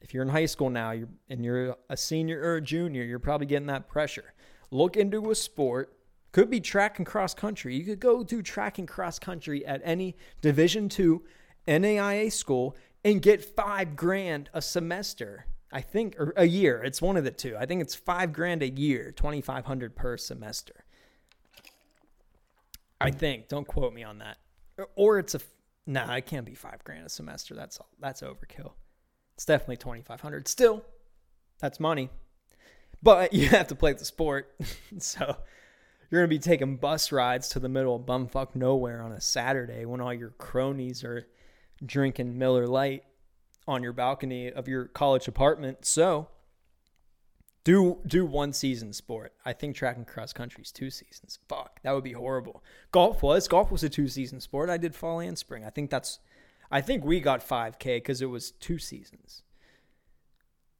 If 0.00 0.12
you're 0.12 0.22
in 0.22 0.28
high 0.28 0.46
school 0.46 0.68
now, 0.68 0.90
you're 0.90 1.08
and 1.28 1.44
you're 1.44 1.76
a 1.88 1.96
senior 1.96 2.40
or 2.42 2.56
a 2.56 2.60
junior, 2.60 3.04
you're 3.04 3.18
probably 3.18 3.46
getting 3.46 3.68
that 3.68 3.88
pressure. 3.88 4.34
Look 4.70 4.96
into 4.96 5.30
a 5.30 5.34
sport. 5.34 5.96
Could 6.32 6.48
be 6.48 6.60
track 6.60 6.98
and 6.98 7.06
cross 7.06 7.34
country. 7.34 7.76
You 7.76 7.84
could 7.84 8.00
go 8.00 8.24
do 8.24 8.40
track 8.40 8.78
and 8.78 8.88
cross 8.88 9.18
country 9.18 9.66
at 9.66 9.82
any 9.84 10.16
Division 10.40 10.88
two 10.88 11.22
NAIA 11.68 12.32
school 12.32 12.76
and 13.04 13.20
get 13.20 13.44
five 13.44 13.96
grand 13.96 14.48
a 14.54 14.62
semester. 14.62 15.46
I 15.72 15.80
think, 15.80 16.16
or 16.18 16.34
a 16.36 16.44
year. 16.44 16.82
It's 16.82 17.00
one 17.00 17.16
of 17.16 17.24
the 17.24 17.30
two. 17.30 17.56
I 17.58 17.66
think 17.66 17.80
it's 17.80 17.94
five 17.94 18.32
grand 18.32 18.62
a 18.62 18.68
year, 18.68 19.12
twenty 19.12 19.40
five 19.40 19.64
hundred 19.64 19.96
per 19.96 20.16
semester. 20.16 20.84
I 23.00 23.10
think. 23.10 23.48
Don't 23.48 23.66
quote 23.66 23.92
me 23.92 24.04
on 24.04 24.18
that. 24.18 24.38
Or- 24.94 25.18
it's 25.18 25.34
a, 25.34 25.40
nah. 25.86 26.14
It 26.14 26.26
can't 26.26 26.46
be 26.46 26.54
five 26.54 26.84
grand 26.84 27.06
a 27.06 27.08
semester. 27.08 27.54
That's 27.54 27.78
all. 27.78 27.88
That's 27.98 28.20
overkill. 28.22 28.72
It's 29.34 29.44
definitely 29.44 29.78
twenty 29.78 30.02
five 30.02 30.20
hundred. 30.20 30.46
Still, 30.46 30.84
that's 31.58 31.80
money. 31.80 32.10
But 33.02 33.32
you 33.34 33.48
have 33.48 33.68
to 33.68 33.74
play 33.74 33.92
the 33.94 34.04
sport, 34.04 34.54
so 34.98 35.36
you're 36.10 36.20
gonna 36.20 36.28
be 36.28 36.38
taking 36.38 36.76
bus 36.76 37.10
rides 37.10 37.48
to 37.50 37.58
the 37.58 37.68
middle 37.68 37.96
of 37.96 38.02
bumfuck 38.02 38.54
nowhere 38.54 39.02
on 39.02 39.12
a 39.12 39.20
Saturday 39.20 39.86
when 39.86 40.00
all 40.00 40.12
your 40.12 40.30
cronies 40.30 41.02
are 41.02 41.26
drinking 41.84 42.38
Miller 42.38 42.66
Lite 42.66 43.04
on 43.66 43.82
your 43.82 43.92
balcony 43.92 44.50
of 44.50 44.68
your 44.68 44.86
college 44.86 45.28
apartment. 45.28 45.84
So 45.84 46.28
do 47.64 47.98
do 48.06 48.26
one 48.26 48.52
season 48.52 48.92
sport. 48.92 49.32
I 49.44 49.52
think 49.52 49.76
track 49.76 49.96
and 49.96 50.06
cross 50.06 50.32
country 50.32 50.62
is 50.62 50.72
two 50.72 50.90
seasons. 50.90 51.38
Fuck, 51.48 51.80
that 51.82 51.92
would 51.92 52.04
be 52.04 52.12
horrible. 52.12 52.62
Golf 52.90 53.22
was 53.22 53.46
golf 53.46 53.70
was 53.70 53.84
a 53.84 53.88
two 53.88 54.08
season 54.08 54.40
sport. 54.40 54.68
I 54.68 54.78
did 54.78 54.94
fall 54.94 55.20
and 55.20 55.38
spring. 55.38 55.64
I 55.64 55.70
think 55.70 55.90
that's 55.90 56.18
I 56.70 56.80
think 56.80 57.04
we 57.04 57.20
got 57.20 57.46
5k 57.46 58.02
cuz 58.02 58.20
it 58.20 58.26
was 58.26 58.52
two 58.52 58.78
seasons. 58.78 59.42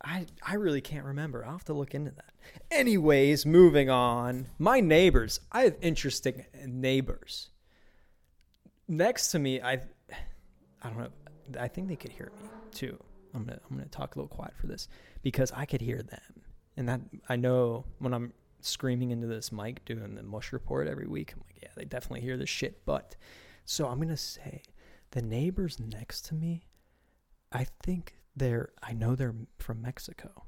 I 0.05 0.27
I 0.42 0.55
really 0.55 0.81
can't 0.81 1.05
remember. 1.05 1.45
I'll 1.45 1.53
have 1.53 1.64
to 1.66 1.75
look 1.75 1.95
into 1.95 2.11
that. 2.11 2.35
Anyways, 2.71 3.47
moving 3.47 3.88
on. 3.88 4.49
My 4.59 4.81
neighbors. 4.81 5.40
I 5.53 5.62
have 5.62 5.77
interesting 5.81 6.47
neighbors. 6.66 7.51
Next 8.88 9.31
to 9.31 9.38
me, 9.38 9.61
I 9.61 9.75
I 10.83 10.88
don't 10.88 10.99
know. 10.99 11.09
I 11.59 11.68
think 11.68 11.88
they 11.88 11.96
could 11.96 12.12
hear 12.12 12.33
me 12.40 12.50
too. 12.70 12.98
I'm 13.35 13.44
gonna 13.44 13.61
I'm 13.70 13.76
gonna 13.76 13.88
talk 13.88 14.14
a 14.14 14.18
little 14.18 14.35
quiet 14.35 14.55
for 14.57 14.66
this 14.66 14.88
because 15.22 15.52
I 15.52 15.64
could 15.64 15.81
hear 15.81 16.02
them, 16.02 16.42
and 16.76 16.88
that 16.88 17.00
I 17.28 17.37
know 17.37 17.85
when 17.98 18.12
I'm 18.12 18.33
screaming 18.61 19.11
into 19.11 19.26
this 19.26 19.52
mic 19.52 19.85
doing 19.85 20.14
the 20.14 20.22
mush 20.22 20.52
report 20.52 20.87
every 20.87 21.07
week. 21.07 21.33
I'm 21.35 21.42
like, 21.46 21.62
yeah, 21.62 21.70
they 21.76 21.85
definitely 21.85 22.20
hear 22.20 22.37
this 22.37 22.48
shit. 22.48 22.85
But 22.85 23.16
so 23.64 23.88
I'm 23.88 24.00
gonna 24.00 24.16
say 24.16 24.62
the 25.11 25.22
neighbors 25.22 25.78
next 25.81 26.22
to 26.26 26.35
me. 26.35 26.66
I 27.52 27.66
think 27.83 28.16
they're. 28.37 28.70
I 28.83 28.92
know 28.92 29.14
they're 29.14 29.35
from 29.59 29.83
Mexico, 29.83 30.44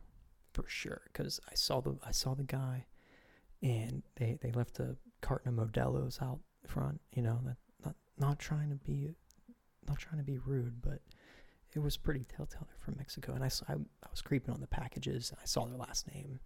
for 0.53 0.65
sure, 0.69 1.03
because 1.13 1.41
I 1.51 1.55
saw 1.55 1.81
the 1.81 1.97
I 2.07 2.13
saw 2.13 2.35
the 2.35 2.45
guy, 2.45 2.87
and 3.63 4.03
they 4.17 4.39
they 4.41 4.53
left 4.53 4.79
a 4.81 4.97
carton 5.21 5.59
of 5.59 5.69
Modelo's 5.69 6.19
out 6.21 6.41
front. 6.67 7.01
You 7.13 7.23
know, 7.23 7.41
not 7.85 7.97
not 8.19 8.39
trying 8.39 8.71
to 8.71 8.77
be 8.77 9.15
not 9.87 9.99
trying 9.99 10.19
to 10.19 10.25
be 10.25 10.39
rude, 10.39 10.83
but 10.83 11.01
it 11.75 11.81
was 11.81 11.97
pretty 11.97 12.25
telltale 12.25 12.67
they're 12.69 12.79
from 12.79 12.97
Mexico. 12.97 13.33
And 13.33 13.45
I, 13.45 13.49
saw, 13.49 13.65
I, 13.69 13.73
I 13.75 14.11
was 14.11 14.23
creeping 14.23 14.55
on 14.55 14.61
the 14.61 14.67
packages 14.67 15.31
and 15.31 15.39
I 15.43 15.47
saw 15.47 15.65
their 15.67 15.77
last 15.77 16.07
name. 16.15 16.41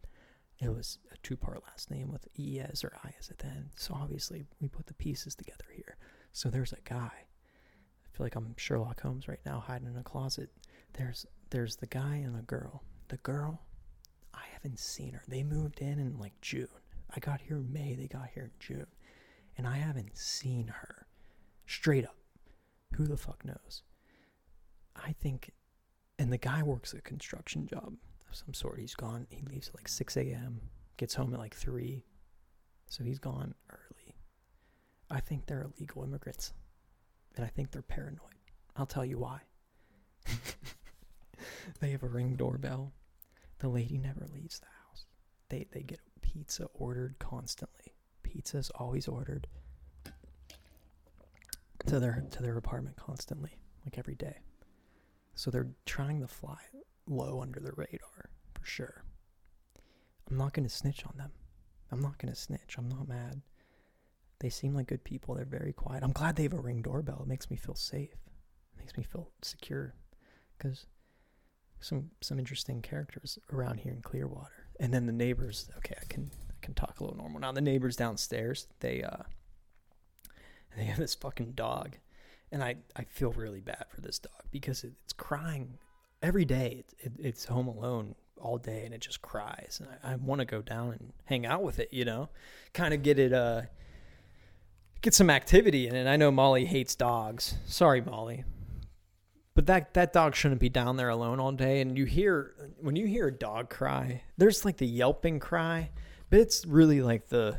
It 0.59 0.75
was 0.75 0.99
a 1.13 1.17
two 1.23 1.37
part 1.37 1.63
last 1.69 1.91
name 1.91 2.11
with 2.11 2.27
ES 2.39 2.83
or 2.83 2.93
IS 3.07 3.31
at 3.31 3.39
the 3.39 3.47
end. 3.47 3.71
So 3.77 3.95
obviously 3.95 4.45
we 4.61 4.69
put 4.69 4.87
the 4.87 4.95
pieces 4.95 5.35
together 5.35 5.67
here. 5.75 5.97
So 6.33 6.49
there's 6.49 6.73
a 6.73 6.81
guy. 6.85 7.13
I 7.13 8.17
feel 8.17 8.25
like 8.27 8.35
I'm 8.35 8.55
Sherlock 8.57 9.01
Holmes 9.01 9.29
right 9.29 9.41
now 9.47 9.61
hiding 9.61 9.89
in 9.89 9.97
a 9.97 10.03
closet. 10.03 10.51
There's 10.95 11.27
there's 11.51 11.77
the 11.77 11.87
guy 11.87 12.17
and 12.17 12.37
the 12.37 12.43
girl. 12.43 12.83
The 13.09 13.17
girl, 13.19 13.63
I 14.35 14.43
haven't 14.53 14.79
seen 14.79 15.15
her. 15.15 15.23
They 15.29 15.43
moved 15.43 15.81
in 15.81 15.99
in 15.99 16.19
like 16.19 16.39
June. 16.41 16.69
I 17.15 17.21
got 17.21 17.41
here 17.41 17.57
in 17.57 17.73
May, 17.73 17.95
they 17.95 18.07
got 18.07 18.29
here 18.35 18.45
in 18.45 18.51
June. 18.59 18.87
And 19.57 19.67
I 19.67 19.77
haven't 19.77 20.17
seen 20.17 20.69
her. 20.69 21.07
Straight 21.67 22.05
up. 22.05 22.18
Who 22.95 23.07
the 23.07 23.17
fuck 23.17 23.45
knows? 23.45 23.83
I 24.97 25.13
think, 25.13 25.53
and 26.19 26.33
the 26.33 26.39
guy 26.39 26.63
works 26.63 26.95
a 26.95 27.01
construction 27.01 27.67
job 27.67 27.95
of 28.29 28.37
some 28.37 28.55
sort. 28.55 28.81
He's 28.81 28.95
gone. 28.95 29.27
He 29.31 29.43
leaves 29.43 29.69
at 29.69 29.77
like 29.77 29.89
6 29.89 30.17
a.m., 30.17 30.61
gets 30.97 31.15
home 31.15 31.33
at 31.35 31.41
like 31.41 31.55
3. 31.55 32.03
So 32.89 33.05
he's 33.05 33.19
gone 33.19 33.55
early. 33.71 34.17
I 35.11 35.21
think 35.21 35.47
they're 35.47 35.67
illegal 35.77 36.03
immigrants. 36.03 36.53
And 37.37 37.45
I 37.45 37.49
think 37.49 37.71
they're 37.71 37.83
paranoid. 37.83 38.21
I'll 38.77 38.87
tell 38.87 39.05
you 39.05 39.19
why. 39.19 39.41
they 41.81 41.91
have 41.91 42.03
a 42.03 42.09
ring 42.09 42.35
doorbell. 42.37 42.93
The 43.61 43.69
lady 43.69 43.99
never 43.99 44.27
leaves 44.33 44.59
the 44.59 44.67
house. 44.67 45.07
They, 45.49 45.67
they 45.73 45.83
get 45.83 46.01
pizza 46.21 46.67
ordered 46.75 47.17
constantly. 47.19 47.95
Pizza's 48.23 48.71
always 48.75 49.09
ordered 49.09 49.47
to 51.89 52.01
their 52.01 52.25
to 52.31 52.43
their 52.43 52.57
apartment 52.57 52.97
constantly, 52.97 53.57
like 53.85 53.99
every 53.99 54.15
day. 54.15 54.39
So 55.35 55.51
they're 55.51 55.71
trying 55.87 56.21
to 56.21 56.29
fly 56.29 56.59
low 57.07 57.41
under 57.41 57.61
the 57.61 57.73
radar 57.77 58.31
for 58.55 58.65
sure. 58.65 59.05
I'm 60.31 60.37
not 60.37 60.53
going 60.53 60.69
to 60.69 60.75
snitch 60.75 61.05
on 61.07 61.17
them. 61.17 61.31
I'm 61.91 62.01
not 62.01 62.19
going 62.19 62.33
to 62.33 62.39
snitch. 62.39 62.77
I'm 62.77 62.89
not 62.89 63.09
mad. 63.09 63.41
They 64.41 64.51
seem 64.51 64.75
like 64.75 64.89
good 64.89 65.05
people. 65.05 65.35
They're 65.35 65.45
very 65.45 65.73
quiet. 65.73 66.03
I'm 66.03 66.13
glad 66.13 66.37
they 66.37 66.43
have 66.43 66.53
a 66.53 66.61
ring 66.61 66.83
doorbell. 66.83 67.21
It 67.23 67.29
makes 67.29 67.51
me 67.51 67.57
feel 67.57 67.75
safe. 67.75 68.13
It 68.75 68.79
makes 68.79 68.97
me 68.97 69.03
feel 69.03 69.31
secure 69.43 69.95
cuz 70.59 70.87
some 71.81 72.11
some 72.21 72.39
interesting 72.39 72.83
characters 72.83 73.39
around 73.53 73.81
here 73.81 73.93
in 73.93 74.03
Clearwater. 74.03 74.67
And 74.81 74.93
then 74.93 75.07
the 75.07 75.13
neighbors, 75.13 75.71
okay, 75.79 75.97
I 76.01 76.05
can 76.05 76.31
I 76.51 76.55
can 76.61 76.75
talk 76.75 77.01
a 77.01 77.05
little 77.05 77.17
normal 77.17 77.41
now. 77.41 77.53
The 77.53 77.61
neighbors 77.61 77.97
downstairs, 77.97 78.67
they 78.81 79.03
uh 79.03 79.23
they 80.79 80.85
have 80.85 80.99
this 80.99 81.15
fucking 81.15 81.53
dog 81.53 81.97
and 82.51 82.63
I, 82.63 82.77
I 82.97 83.05
feel 83.05 83.33
really 83.33 83.61
bad 83.61 83.85
for 83.91 84.01
this 84.01 84.19
dog 84.19 84.43
because 84.51 84.85
it, 84.85 84.93
it's 85.05 85.13
crying 85.13 85.79
every 86.23 86.45
day. 86.45 86.85
It, 86.99 87.07
it, 87.07 87.13
it's 87.19 87.45
home 87.45 87.69
alone 87.69 88.15
all 88.41 88.59
day 88.59 88.85
and 88.85 88.95
it 88.95 89.01
just 89.01 89.21
cries. 89.21 89.81
And 89.83 89.91
I, 90.03 90.13
I 90.13 90.17
want 90.17 90.41
to 90.41 90.45
go 90.45 90.63
down 90.63 90.93
and 90.93 91.13
hang 91.25 91.45
out 91.45 91.63
with 91.63 91.79
it, 91.79 91.89
you 91.93 92.05
know, 92.05 92.29
kind 92.73 92.95
of 92.95 93.03
get 93.03 93.19
it, 93.19 93.33
uh, 93.33 93.63
get 95.03 95.15
some 95.15 95.31
activity 95.31 95.89
in 95.89 95.95
it. 95.95 96.07
I 96.07 96.17
know 96.17 96.31
Molly 96.31 96.65
hates 96.65 96.95
dogs. 96.95 97.57
Sorry, 97.67 98.01
Molly. 98.01 98.45
But 99.55 99.67
that, 99.67 99.95
that 99.95 100.13
dog 100.13 100.37
shouldn't 100.37 100.61
be 100.61 100.69
down 100.69 100.97
there 100.97 101.09
alone 101.09 101.41
all 101.41 101.53
day. 101.53 101.81
And 101.81 101.99
you 101.99 102.05
hear, 102.05 102.55
when 102.81 102.95
you 102.97 103.07
hear 103.07 103.27
a 103.27 103.33
dog 103.33 103.69
cry, 103.69 104.23
there's 104.37 104.65
like 104.65 104.77
the 104.77 104.87
yelping 104.87 105.41
cry, 105.41 105.91
but 106.31 106.39
it's 106.39 106.65
really 106.65 107.03
like 107.03 107.29
the, 107.29 107.59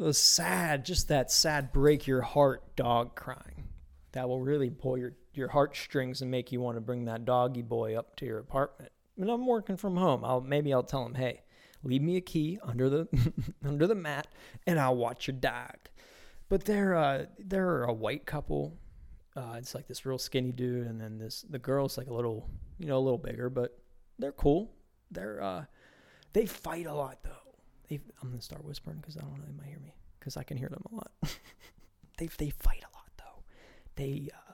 the 0.00 0.14
sad, 0.14 0.84
just 0.84 1.08
that 1.08 1.30
sad 1.30 1.72
break 1.72 2.06
your 2.06 2.22
heart 2.22 2.74
dog 2.74 3.14
crying. 3.14 3.68
That 4.12 4.28
will 4.28 4.40
really 4.40 4.70
pull 4.70 4.98
your, 4.98 5.12
your 5.34 5.48
heartstrings 5.48 6.22
and 6.22 6.30
make 6.30 6.50
you 6.50 6.60
want 6.60 6.76
to 6.76 6.80
bring 6.80 7.04
that 7.04 7.24
doggy 7.24 7.62
boy 7.62 7.96
up 7.96 8.16
to 8.16 8.26
your 8.26 8.38
apartment. 8.38 8.90
And 9.18 9.30
I'm 9.30 9.46
working 9.46 9.76
from 9.76 9.96
home. 9.96 10.24
I'll 10.24 10.40
maybe 10.40 10.72
I'll 10.72 10.82
tell 10.82 11.04
him, 11.04 11.14
hey, 11.14 11.42
leave 11.84 12.02
me 12.02 12.16
a 12.16 12.20
key 12.20 12.58
under 12.62 12.88
the 12.88 13.08
under 13.64 13.86
the 13.86 13.94
mat 13.94 14.28
and 14.66 14.80
I'll 14.80 14.96
watch 14.96 15.28
your 15.28 15.36
dog. 15.36 15.76
But 16.48 16.64
they're 16.64 16.96
uh 16.96 17.26
they're 17.38 17.84
a 17.84 17.92
white 17.92 18.24
couple. 18.24 18.78
Uh, 19.36 19.54
it's 19.58 19.74
like 19.74 19.86
this 19.86 20.04
real 20.04 20.18
skinny 20.18 20.50
dude 20.50 20.86
and 20.86 21.00
then 21.00 21.18
this 21.18 21.44
the 21.48 21.58
girl's 21.58 21.98
like 21.98 22.08
a 22.08 22.14
little 22.14 22.48
you 22.78 22.86
know, 22.86 22.96
a 22.96 23.00
little 23.00 23.18
bigger, 23.18 23.50
but 23.50 23.78
they're 24.18 24.32
cool. 24.32 24.72
They're 25.10 25.42
uh 25.42 25.64
they 26.32 26.46
fight 26.46 26.86
a 26.86 26.94
lot 26.94 27.18
though 27.22 27.49
they 27.90 28.00
I'm 28.22 28.30
gonna 28.30 28.40
start 28.40 28.64
whispering 28.64 28.98
because 28.98 29.16
I 29.16 29.20
don't 29.20 29.36
know 29.36 29.44
they 29.44 29.52
might 29.52 29.66
hear 29.66 29.80
me 29.80 29.94
because 30.18 30.36
I 30.36 30.44
can 30.44 30.56
hear 30.56 30.68
them 30.68 30.82
a 30.90 30.94
lot. 30.94 31.10
they 32.16 32.30
they 32.38 32.50
fight 32.50 32.82
a 32.82 32.96
lot 32.96 33.10
though. 33.18 33.42
They 33.96 34.28
uh, 34.32 34.52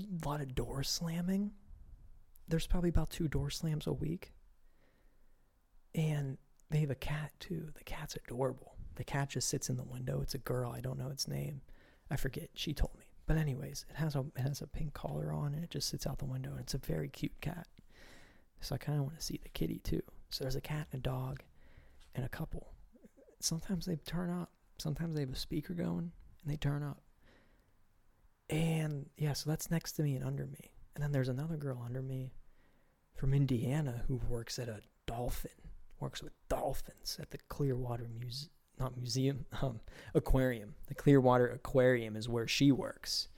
a 0.00 0.28
lot 0.28 0.40
of 0.40 0.54
door 0.54 0.82
slamming. 0.82 1.52
There's 2.48 2.66
probably 2.66 2.88
about 2.88 3.10
two 3.10 3.28
door 3.28 3.50
slams 3.50 3.86
a 3.86 3.92
week. 3.92 4.32
And 5.94 6.38
they 6.70 6.78
have 6.78 6.90
a 6.90 6.96
cat 6.96 7.32
too. 7.38 7.68
The 7.74 7.84
cat's 7.84 8.16
adorable. 8.16 8.74
The 8.94 9.04
cat 9.04 9.28
just 9.28 9.48
sits 9.48 9.68
in 9.68 9.76
the 9.76 9.84
window. 9.84 10.20
It's 10.22 10.34
a 10.34 10.38
girl. 10.38 10.72
I 10.72 10.80
don't 10.80 10.98
know 10.98 11.10
its 11.10 11.28
name. 11.28 11.60
I 12.10 12.16
forget. 12.16 12.48
She 12.54 12.72
told 12.72 12.92
me. 12.98 13.04
But 13.26 13.36
anyways, 13.36 13.84
it 13.90 13.96
has 13.96 14.16
a 14.16 14.24
it 14.36 14.40
has 14.40 14.62
a 14.62 14.66
pink 14.66 14.94
collar 14.94 15.32
on 15.32 15.54
and 15.54 15.62
it 15.62 15.70
just 15.70 15.88
sits 15.88 16.06
out 16.06 16.18
the 16.18 16.24
window 16.24 16.52
and 16.52 16.60
it's 16.60 16.74
a 16.74 16.78
very 16.78 17.08
cute 17.08 17.38
cat. 17.42 17.66
So 18.60 18.74
I 18.74 18.78
kind 18.78 18.98
of 18.98 19.04
want 19.04 19.18
to 19.18 19.24
see 19.24 19.38
the 19.42 19.48
kitty 19.50 19.80
too. 19.80 20.02
So 20.30 20.44
there's 20.44 20.56
a 20.56 20.60
cat 20.62 20.86
and 20.92 21.00
a 21.00 21.02
dog 21.02 21.42
and 22.14 22.24
a 22.24 22.28
couple. 22.28 22.72
Sometimes 23.40 23.86
they 23.86 23.96
turn 23.96 24.30
up. 24.30 24.50
Sometimes 24.78 25.14
they 25.14 25.20
have 25.20 25.30
a 25.30 25.36
speaker 25.36 25.74
going 25.74 26.12
and 26.42 26.52
they 26.52 26.56
turn 26.56 26.82
up. 26.82 27.02
And 28.50 29.06
yeah, 29.16 29.32
so 29.32 29.48
that's 29.48 29.70
next 29.70 29.92
to 29.92 30.02
me 30.02 30.14
and 30.16 30.24
under 30.24 30.46
me. 30.46 30.72
And 30.94 31.02
then 31.02 31.12
there's 31.12 31.28
another 31.28 31.56
girl 31.56 31.82
under 31.84 32.02
me 32.02 32.32
from 33.14 33.32
Indiana 33.32 34.02
who 34.08 34.20
works 34.28 34.58
at 34.58 34.68
a 34.68 34.80
dolphin, 35.06 35.50
works 36.00 36.22
with 36.22 36.32
dolphins 36.48 37.18
at 37.20 37.30
the 37.30 37.38
Clearwater 37.48 38.08
Muse 38.18 38.50
not 38.78 38.96
museum, 38.96 39.46
um, 39.62 39.80
aquarium. 40.14 40.74
The 40.88 40.94
Clearwater 40.94 41.48
Aquarium 41.48 42.16
is 42.16 42.28
where 42.28 42.48
she 42.48 42.72
works. 42.72 43.28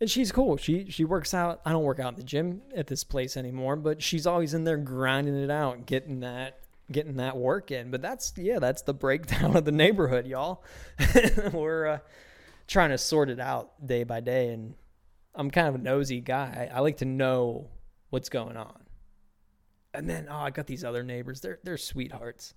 And 0.00 0.10
she's 0.10 0.32
cool. 0.32 0.56
She 0.56 0.90
she 0.90 1.04
works 1.04 1.32
out. 1.32 1.60
I 1.64 1.70
don't 1.70 1.84
work 1.84 2.00
out 2.00 2.14
in 2.14 2.18
the 2.18 2.24
gym 2.24 2.62
at 2.74 2.88
this 2.88 3.04
place 3.04 3.36
anymore, 3.36 3.76
but 3.76 4.02
she's 4.02 4.26
always 4.26 4.52
in 4.52 4.64
there 4.64 4.76
grinding 4.76 5.36
it 5.36 5.50
out, 5.50 5.86
getting 5.86 6.20
that 6.20 6.61
getting 6.92 7.16
that 7.16 7.36
work 7.36 7.70
in. 7.70 7.90
But 7.90 8.02
that's 8.02 8.32
yeah, 8.36 8.58
that's 8.58 8.82
the 8.82 8.94
breakdown 8.94 9.56
of 9.56 9.64
the 9.64 9.72
neighborhood, 9.72 10.26
y'all. 10.26 10.64
We're 11.52 11.86
uh, 11.86 11.98
trying 12.66 12.90
to 12.90 12.98
sort 12.98 13.30
it 13.30 13.40
out 13.40 13.84
day 13.84 14.04
by 14.04 14.20
day, 14.20 14.48
and 14.48 14.74
I'm 15.34 15.50
kind 15.50 15.68
of 15.68 15.74
a 15.74 15.78
nosy 15.78 16.20
guy. 16.20 16.68
I, 16.70 16.76
I 16.76 16.80
like 16.80 16.98
to 16.98 17.04
know 17.04 17.70
what's 18.10 18.28
going 18.28 18.56
on. 18.56 18.80
And 19.94 20.08
then 20.08 20.26
oh, 20.30 20.36
I 20.36 20.50
got 20.50 20.66
these 20.66 20.84
other 20.84 21.02
neighbors. 21.02 21.40
They're 21.40 21.58
they're 21.64 21.76
sweethearts. 21.76 22.54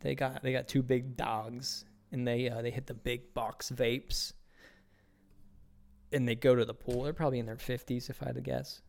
They 0.00 0.14
got 0.14 0.42
they 0.42 0.52
got 0.52 0.68
two 0.68 0.82
big 0.82 1.16
dogs, 1.16 1.84
and 2.12 2.26
they 2.26 2.48
uh, 2.48 2.62
they 2.62 2.70
hit 2.70 2.86
the 2.86 2.94
big 2.94 3.34
box 3.34 3.72
vapes, 3.74 4.34
and 6.12 6.28
they 6.28 6.34
go 6.34 6.54
to 6.54 6.64
the 6.64 6.74
pool. 6.74 7.02
They're 7.02 7.12
probably 7.12 7.38
in 7.38 7.46
their 7.46 7.56
fifties, 7.56 8.08
if 8.08 8.22
I 8.22 8.26
had 8.26 8.34
to 8.36 8.40
guess. 8.40 8.82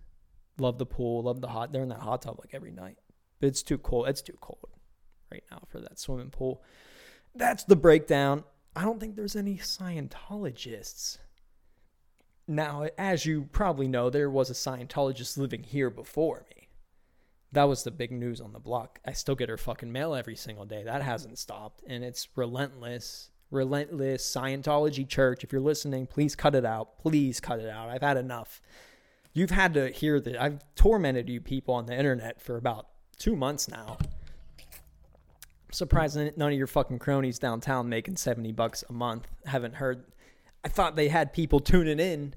Love 0.59 0.77
the 0.77 0.85
pool, 0.85 1.23
love 1.23 1.41
the 1.41 1.47
hot. 1.47 1.71
They're 1.71 1.83
in 1.83 1.89
that 1.89 1.99
hot 1.99 2.23
tub 2.23 2.39
like 2.39 2.53
every 2.53 2.71
night, 2.71 2.97
but 3.39 3.47
it's 3.47 3.63
too 3.63 3.77
cold. 3.77 4.09
It's 4.09 4.21
too 4.21 4.37
cold 4.41 4.76
right 5.31 5.43
now 5.51 5.63
for 5.67 5.79
that 5.79 5.99
swimming 5.99 6.29
pool. 6.29 6.61
That's 7.35 7.63
the 7.63 7.75
breakdown. 7.75 8.43
I 8.75 8.83
don't 8.83 8.99
think 8.99 9.15
there's 9.15 9.35
any 9.35 9.55
Scientologists. 9.57 11.17
Now, 12.47 12.87
as 12.97 13.25
you 13.25 13.49
probably 13.51 13.87
know, 13.87 14.09
there 14.09 14.29
was 14.29 14.49
a 14.49 14.53
Scientologist 14.53 15.37
living 15.37 15.63
here 15.63 15.89
before 15.89 16.45
me. 16.49 16.67
That 17.51 17.65
was 17.65 17.83
the 17.83 17.91
big 17.91 18.11
news 18.11 18.39
on 18.41 18.53
the 18.53 18.59
block. 18.59 18.99
I 19.05 19.13
still 19.13 19.35
get 19.35 19.49
her 19.49 19.57
fucking 19.57 19.91
mail 19.91 20.13
every 20.13 20.35
single 20.35 20.65
day. 20.65 20.83
That 20.83 21.01
hasn't 21.01 21.39
stopped. 21.39 21.81
And 21.87 22.03
it's 22.03 22.27
relentless, 22.35 23.31
relentless 23.51 24.23
Scientology 24.23 25.07
church. 25.07 25.43
If 25.43 25.51
you're 25.51 25.61
listening, 25.61 26.07
please 26.07 26.35
cut 26.35 26.55
it 26.55 26.65
out. 26.65 26.99
Please 26.99 27.39
cut 27.39 27.59
it 27.59 27.69
out. 27.69 27.89
I've 27.89 28.01
had 28.01 28.17
enough. 28.17 28.61
You've 29.33 29.51
had 29.51 29.73
to 29.75 29.89
hear 29.89 30.19
that. 30.19 30.41
I've 30.41 30.59
tormented 30.75 31.29
you 31.29 31.41
people 31.41 31.73
on 31.73 31.85
the 31.85 31.97
internet 31.97 32.41
for 32.41 32.57
about 32.57 32.87
two 33.17 33.35
months 33.35 33.67
now. 33.67 33.97
Surprised 35.71 36.17
none 36.37 36.51
of 36.51 36.57
your 36.57 36.67
fucking 36.67 36.99
cronies 36.99 37.39
downtown 37.39 37.89
making 37.89 38.15
70 38.15 38.51
bucks 38.53 38.83
a 38.89 38.93
month 38.93 39.27
haven't 39.45 39.75
heard. 39.75 40.05
I 40.63 40.69
thought 40.69 40.95
they 40.95 41.09
had 41.09 41.33
people 41.33 41.59
tuning 41.59 41.99
in 41.99 42.35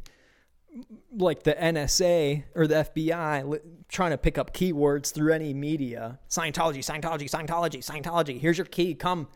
like 1.16 1.42
the 1.42 1.54
NSA 1.54 2.44
or 2.54 2.66
the 2.66 2.86
FBI 2.94 3.60
trying 3.88 4.10
to 4.10 4.18
pick 4.18 4.38
up 4.38 4.52
keywords 4.54 5.12
through 5.12 5.32
any 5.32 5.52
media. 5.52 6.18
Scientology, 6.28 6.78
Scientology, 6.78 7.30
Scientology, 7.30 7.84
Scientology. 7.84 8.40
Here's 8.40 8.58
your 8.58 8.66
key. 8.66 8.94
Come. 8.94 9.28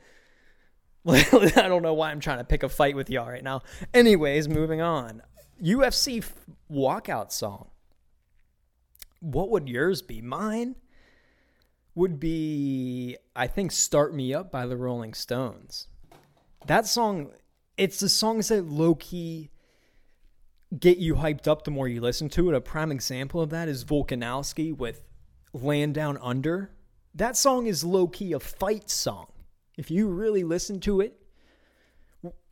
I 1.06 1.22
don't 1.68 1.82
know 1.82 1.94
why 1.94 2.10
I'm 2.10 2.20
trying 2.20 2.38
to 2.38 2.44
pick 2.44 2.62
a 2.62 2.68
fight 2.68 2.96
with 2.96 3.10
y'all 3.10 3.28
right 3.28 3.44
now. 3.44 3.62
Anyways, 3.92 4.48
moving 4.48 4.80
on. 4.80 5.22
UFC 5.62 6.24
walkout 6.70 7.30
song. 7.30 7.68
What 9.20 9.50
would 9.50 9.68
yours 9.68 10.02
be? 10.02 10.20
Mine 10.20 10.76
would 11.94 12.18
be, 12.18 13.16
I 13.36 13.46
think, 13.46 13.72
Start 13.72 14.14
Me 14.14 14.34
Up 14.34 14.50
by 14.50 14.66
the 14.66 14.76
Rolling 14.76 15.14
Stones. 15.14 15.88
That 16.66 16.86
song, 16.86 17.30
it's 17.76 18.00
the 18.00 18.08
songs 18.08 18.48
that 18.48 18.66
low 18.66 18.94
key 18.94 19.50
get 20.76 20.98
you 20.98 21.14
hyped 21.16 21.46
up 21.46 21.64
the 21.64 21.70
more 21.70 21.86
you 21.86 22.00
listen 22.00 22.28
to 22.30 22.50
it. 22.50 22.56
A 22.56 22.60
prime 22.60 22.90
example 22.90 23.40
of 23.40 23.50
that 23.50 23.68
is 23.68 23.84
Volkanovski 23.84 24.76
with 24.76 25.04
Land 25.52 25.94
Down 25.94 26.18
Under. 26.20 26.72
That 27.14 27.36
song 27.36 27.66
is 27.66 27.84
low 27.84 28.08
key 28.08 28.32
a 28.32 28.40
fight 28.40 28.90
song. 28.90 29.26
If 29.76 29.90
you 29.90 30.08
really 30.08 30.42
listen 30.42 30.80
to 30.80 31.00
it, 31.00 31.20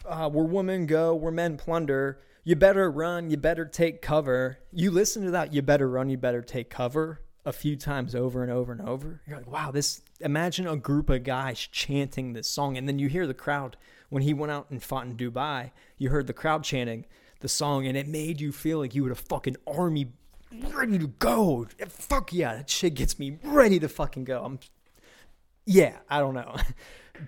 uh, 0.04 0.28
where 0.28 0.44
women 0.44 0.86
go, 0.86 1.14
where 1.14 1.32
men 1.32 1.56
plunder, 1.56 2.20
you 2.44 2.54
better 2.54 2.90
run, 2.90 3.30
you 3.30 3.36
better 3.36 3.64
take 3.64 4.02
cover. 4.02 4.58
You 4.72 4.90
listen 4.90 5.24
to 5.24 5.30
that, 5.32 5.52
you 5.52 5.62
better 5.62 5.88
run, 5.88 6.10
you 6.10 6.16
better 6.16 6.42
take 6.42 6.70
cover 6.70 7.22
a 7.44 7.52
few 7.52 7.76
times 7.76 8.14
over 8.14 8.42
and 8.42 8.52
over 8.52 8.72
and 8.72 8.80
over. 8.80 9.20
You're 9.26 9.38
like, 9.38 9.50
wow, 9.50 9.70
this, 9.70 10.02
imagine 10.20 10.66
a 10.66 10.76
group 10.76 11.10
of 11.10 11.24
guys 11.24 11.58
chanting 11.58 12.32
this 12.32 12.48
song. 12.48 12.76
And 12.76 12.86
then 12.86 12.98
you 12.98 13.08
hear 13.08 13.26
the 13.26 13.34
crowd 13.34 13.76
when 14.10 14.22
he 14.22 14.34
went 14.34 14.52
out 14.52 14.70
and 14.70 14.82
fought 14.82 15.06
in 15.06 15.16
Dubai, 15.16 15.72
you 15.98 16.10
heard 16.10 16.26
the 16.26 16.32
crowd 16.32 16.64
chanting 16.64 17.06
the 17.40 17.48
song 17.48 17.86
and 17.86 17.96
it 17.96 18.06
made 18.06 18.40
you 18.40 18.52
feel 18.52 18.78
like 18.78 18.94
you 18.94 19.02
had 19.04 19.12
a 19.12 19.16
fucking 19.16 19.56
army 19.66 20.12
ready 20.72 20.98
to 20.98 21.08
go. 21.08 21.66
Fuck 21.88 22.32
yeah, 22.32 22.54
that 22.54 22.70
shit 22.70 22.94
gets 22.94 23.18
me 23.18 23.38
ready 23.42 23.80
to 23.80 23.88
fucking 23.88 24.24
go. 24.24 24.44
I'm, 24.44 24.60
yeah, 25.64 25.98
I 26.08 26.20
don't 26.20 26.34
know. 26.34 26.56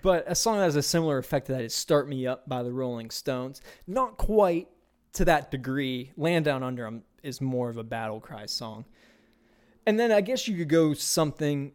But 0.01 0.25
a 0.27 0.35
song 0.35 0.57
that 0.57 0.63
has 0.63 0.75
a 0.75 0.81
similar 0.81 1.17
effect 1.17 1.45
to 1.47 1.53
that 1.53 1.61
is 1.61 1.73
Start 1.73 2.09
Me 2.09 2.25
Up 2.27 2.49
by 2.49 2.63
the 2.63 2.71
Rolling 2.73 3.09
Stones. 3.11 3.61
Not 3.87 4.17
quite 4.17 4.67
to 5.13 5.25
that 5.25 5.51
degree. 5.51 6.11
Land 6.17 6.45
Down 6.45 6.63
Under 6.63 7.01
is 7.23 7.39
more 7.39 7.69
of 7.69 7.77
a 7.77 7.83
battle 7.83 8.19
cry 8.19 8.45
song. 8.45 8.85
And 9.85 9.99
then 9.99 10.11
I 10.11 10.21
guess 10.21 10.47
you 10.47 10.57
could 10.57 10.69
go 10.69 10.93
something 10.93 11.73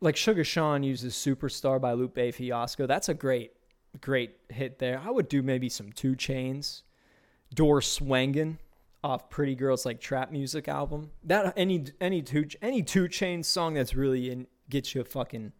like 0.00 0.16
Sugar 0.16 0.44
Sean 0.44 0.82
uses 0.82 1.14
Superstar 1.14 1.80
by 1.80 1.92
Lupe 1.92 2.34
Fiasco. 2.34 2.86
That's 2.86 3.08
a 3.08 3.14
great, 3.14 3.52
great 4.00 4.36
hit 4.48 4.78
there. 4.78 5.00
I 5.04 5.10
would 5.10 5.28
do 5.28 5.42
maybe 5.42 5.68
some 5.68 5.92
2 5.92 6.16
Chainz, 6.16 6.82
Door 7.54 7.80
Swangin' 7.80 8.58
off 9.04 9.30
Pretty 9.30 9.54
Girls 9.54 9.86
Like 9.86 10.00
Trap 10.00 10.30
Music 10.30 10.68
album. 10.68 11.10
That 11.24 11.54
any 11.56 11.84
any 12.00 12.22
two 12.22 12.46
any 12.60 12.82
2 12.82 13.04
Chainz 13.04 13.46
song 13.46 13.74
that's 13.74 13.94
really 13.94 14.30
in 14.30 14.46
gets 14.68 14.94
you 14.94 15.00
a 15.00 15.04
fucking 15.04 15.52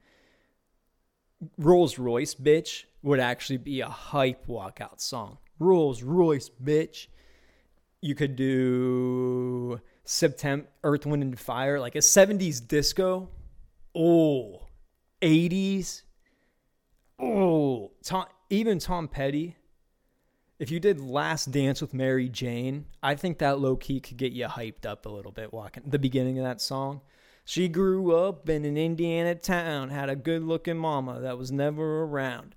Rolls 1.58 1.98
Royce 1.98 2.34
bitch 2.34 2.84
would 3.02 3.20
actually 3.20 3.56
be 3.56 3.80
a 3.80 3.88
hype 3.88 4.46
walkout 4.46 5.00
song. 5.00 5.38
Rolls 5.58 6.02
Royce 6.02 6.50
bitch. 6.62 7.08
You 8.00 8.14
could 8.14 8.36
do 8.36 9.80
September 10.04 10.66
Earth, 10.82 11.06
Wind 11.06 11.22
and 11.22 11.38
Fire, 11.38 11.78
like 11.78 11.94
a 11.94 11.98
70s 11.98 12.66
disco. 12.66 13.28
Oh, 13.94 14.66
80s. 15.20 16.02
Oh, 17.18 17.92
Tom, 18.02 18.26
even 18.50 18.78
Tom 18.78 19.08
Petty. 19.08 19.56
If 20.58 20.70
you 20.70 20.80
did 20.80 21.00
Last 21.00 21.50
Dance 21.50 21.80
with 21.80 21.94
Mary 21.94 22.28
Jane, 22.28 22.86
I 23.02 23.14
think 23.14 23.38
that 23.38 23.58
low 23.58 23.76
key 23.76 24.00
could 24.00 24.16
get 24.16 24.32
you 24.32 24.46
hyped 24.46 24.86
up 24.86 25.06
a 25.06 25.08
little 25.08 25.32
bit 25.32 25.52
walking 25.52 25.84
the 25.86 25.98
beginning 25.98 26.38
of 26.38 26.44
that 26.44 26.60
song. 26.60 27.00
She 27.44 27.68
grew 27.68 28.14
up 28.14 28.48
in 28.48 28.64
an 28.64 28.76
Indiana 28.76 29.34
town, 29.34 29.90
had 29.90 30.08
a 30.08 30.16
good 30.16 30.44
looking 30.44 30.76
mama 30.76 31.20
that 31.20 31.38
was 31.38 31.50
never 31.50 32.02
around. 32.04 32.54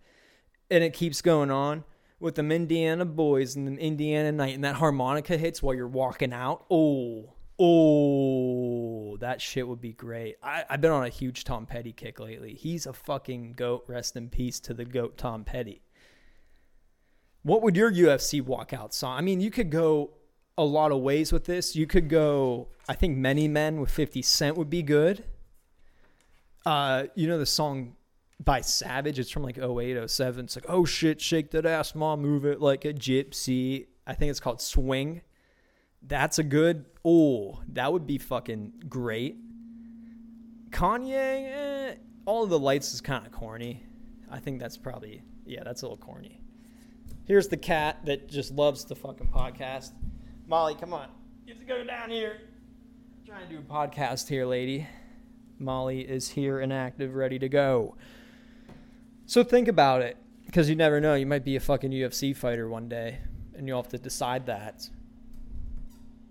And 0.70 0.84
it 0.84 0.94
keeps 0.94 1.22
going 1.22 1.50
on 1.50 1.84
with 2.20 2.36
them 2.36 2.52
Indiana 2.52 3.06
boys 3.06 3.56
and 3.56 3.68
them 3.68 3.78
Indiana 3.78 4.32
night, 4.32 4.56
and 4.56 4.64
that 4.64 4.76
harmonica 4.76 5.38
hits 5.38 5.62
while 5.64 5.76
you're 5.76 5.88
walking 5.88 6.34
out. 6.34 6.66
Oh, 6.70 7.34
oh, 7.60 9.18
that 9.18 9.42
shit 9.42 9.68
would 9.68 9.82
be 9.82 9.94
great. 9.94 10.36
I, 10.44 10.66
I've 10.70 10.82
been 10.82 10.92
on 10.92 11.06
a 11.06 11.10
huge 11.10 11.44
Tom 11.44 11.66
Petty 11.66 11.94
kick 11.94 12.20
lately. 12.20 12.54
He's 12.54 12.86
a 12.86 12.94
fucking 12.94 13.54
goat. 13.54 13.86
Rest 13.88 14.16
in 14.16 14.30
peace 14.30 14.60
to 14.62 14.74
the 14.74 14.86
goat 14.86 15.18
Tom 15.18 15.44
Petty. 15.44 15.82
What 17.44 17.62
would 17.62 17.76
your 17.76 17.92
UFC 17.92 18.42
walkout 18.42 18.94
song? 18.94 19.18
I 19.18 19.22
mean, 19.22 19.40
you 19.40 19.52
could 19.52 19.70
go 19.70 20.12
a 20.58 20.64
lot 20.64 20.92
of 20.92 21.02
ways 21.02 21.32
with 21.32 21.46
this. 21.46 21.76
You 21.76 21.86
could 21.86 22.10
go, 22.10 22.70
I 22.90 22.96
think 22.96 23.18
Many 23.18 23.48
Men 23.48 23.80
with 23.80 23.92
50 23.92 24.22
Cent 24.22 24.58
would 24.58 24.70
be 24.70 24.82
good. 24.82 25.24
Uh, 26.66 27.06
you 27.14 27.28
know 27.28 27.38
the 27.38 27.46
song 27.46 27.96
by 28.44 28.62
Savage? 28.62 29.20
It's 29.20 29.30
from 29.30 29.44
like 29.44 29.60
08, 29.60 30.10
07. 30.10 30.46
It's 30.46 30.56
like, 30.56 30.66
oh 30.68 30.86
shit, 30.86 31.22
shake 31.22 31.52
that 31.52 31.66
ass, 31.66 31.94
mom, 31.94 32.22
move 32.22 32.46
it 32.46 32.60
like 32.60 32.84
a 32.86 32.94
gypsy. 32.94 33.88
I 34.08 34.14
think 34.14 34.32
it's 34.32 34.40
called 34.40 34.62
Swing. 34.62 35.22
That's 36.08 36.38
a 36.40 36.44
good, 36.44 36.86
oh, 37.04 37.62
that 37.70 37.92
would 37.92 38.06
be 38.06 38.18
fucking 38.18 38.74
great. 38.88 39.38
Kanye, 40.70 41.12
eh, 41.92 41.96
All 42.26 42.44
of 42.44 42.50
the 42.50 42.60
Lights 42.60 42.94
is 42.94 43.02
kind 43.02 43.26
of 43.26 43.32
corny. 43.32 43.84
I 44.30 44.40
think 44.40 44.60
that's 44.60 44.78
probably, 44.78 45.22
yeah, 45.46 45.64
that's 45.64 45.82
a 45.82 45.86
little 45.86 45.98
corny. 45.98 46.42
Here's 47.26 47.48
the 47.48 47.58
cat 47.58 48.06
that 48.06 48.30
just 48.30 48.52
loves 48.52 48.86
the 48.86 48.96
fucking 48.96 49.30
podcast. 49.30 49.94
Molly, 50.48 50.76
come 50.76 50.94
on. 50.94 51.10
You 51.48 51.54
have 51.54 51.62
to 51.62 51.68
go 51.68 51.84
down 51.84 52.12
here. 52.12 52.38
I'm 53.20 53.26
trying 53.26 53.48
to 53.48 53.54
do 53.56 53.60
a 53.60 53.64
podcast 53.64 54.28
here, 54.28 54.46
lady. 54.46 54.88
Molly 55.58 56.02
is 56.02 56.30
here 56.30 56.60
and 56.60 56.72
active, 56.72 57.16
ready 57.16 57.40
to 57.40 57.50
go. 57.50 57.96
So 59.26 59.44
think 59.44 59.68
about 59.68 60.02
it, 60.02 60.18
because 60.46 60.70
you 60.70 60.76
never 60.76 61.02
know. 61.02 61.16
You 61.16 61.26
might 61.26 61.44
be 61.44 61.56
a 61.56 61.60
fucking 61.60 61.92
UFC 61.92 62.36
fighter 62.36 62.70
one 62.70 62.90
day, 62.90 63.20
and 63.56 63.68
you'll 63.68 63.82
have 63.82 63.90
to 63.92 63.98
decide 63.98 64.46
that. 64.46 64.88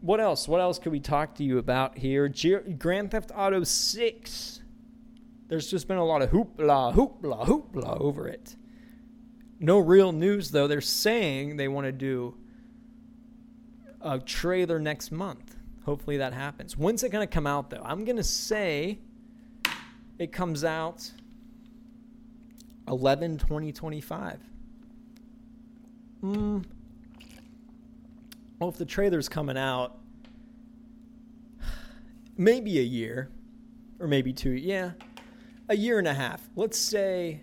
What 0.05 0.21
else? 0.21 0.47
What 0.47 0.61
else 0.61 0.79
could 0.79 0.93
we 0.93 1.01
talk 1.01 1.35
to 1.37 1.45
you 1.45 1.57
about 1.57 1.97
here? 1.97 2.29
Grand 2.29 3.11
Theft 3.11 3.33
Auto 3.35 3.64
6. 3.64 4.61
There's 5.49 5.71
just 5.71 5.88
been 5.88 5.97
a 5.97 6.05
lot 6.05 6.21
of 6.21 6.29
hoopla, 6.29 6.93
hoopla, 6.93 7.47
hoopla 7.47 8.01
over 8.03 8.29
it. 8.29 8.55
No 9.59 9.79
real 9.79 10.12
news, 10.12 10.51
though. 10.51 10.67
They're 10.67 10.83
saying 10.83 11.57
they 11.57 11.69
want 11.69 11.87
to 11.87 11.93
do 11.93 12.37
a 14.03 14.19
trailer 14.19 14.79
next 14.79 15.11
month. 15.11 15.57
Hopefully 15.87 16.19
that 16.19 16.35
happens. 16.35 16.77
When's 16.77 17.03
it 17.03 17.09
going 17.09 17.27
to 17.27 17.33
come 17.33 17.47
out, 17.47 17.71
though? 17.71 17.83
I'm 17.83 18.05
going 18.05 18.19
to 18.19 18.23
say 18.23 18.99
it 20.19 20.33
comes 20.33 20.64
out 20.64 21.11
11 22.88 23.38
2025. 23.38 24.38
Mm. 26.23 26.64
Well, 28.59 28.69
if 28.69 28.77
the 28.77 28.85
trailer's 28.85 29.29
coming 29.29 29.59
out, 29.59 29.99
maybe 32.37 32.79
a 32.79 32.83
year 32.83 33.31
or 33.99 34.07
maybe 34.07 34.33
two. 34.33 34.51
Yeah, 34.51 34.93
a 35.69 35.77
year 35.77 35.99
and 35.99 36.09
a 36.09 36.14
half. 36.14 36.49
Let's 36.57 36.79
say, 36.79 37.40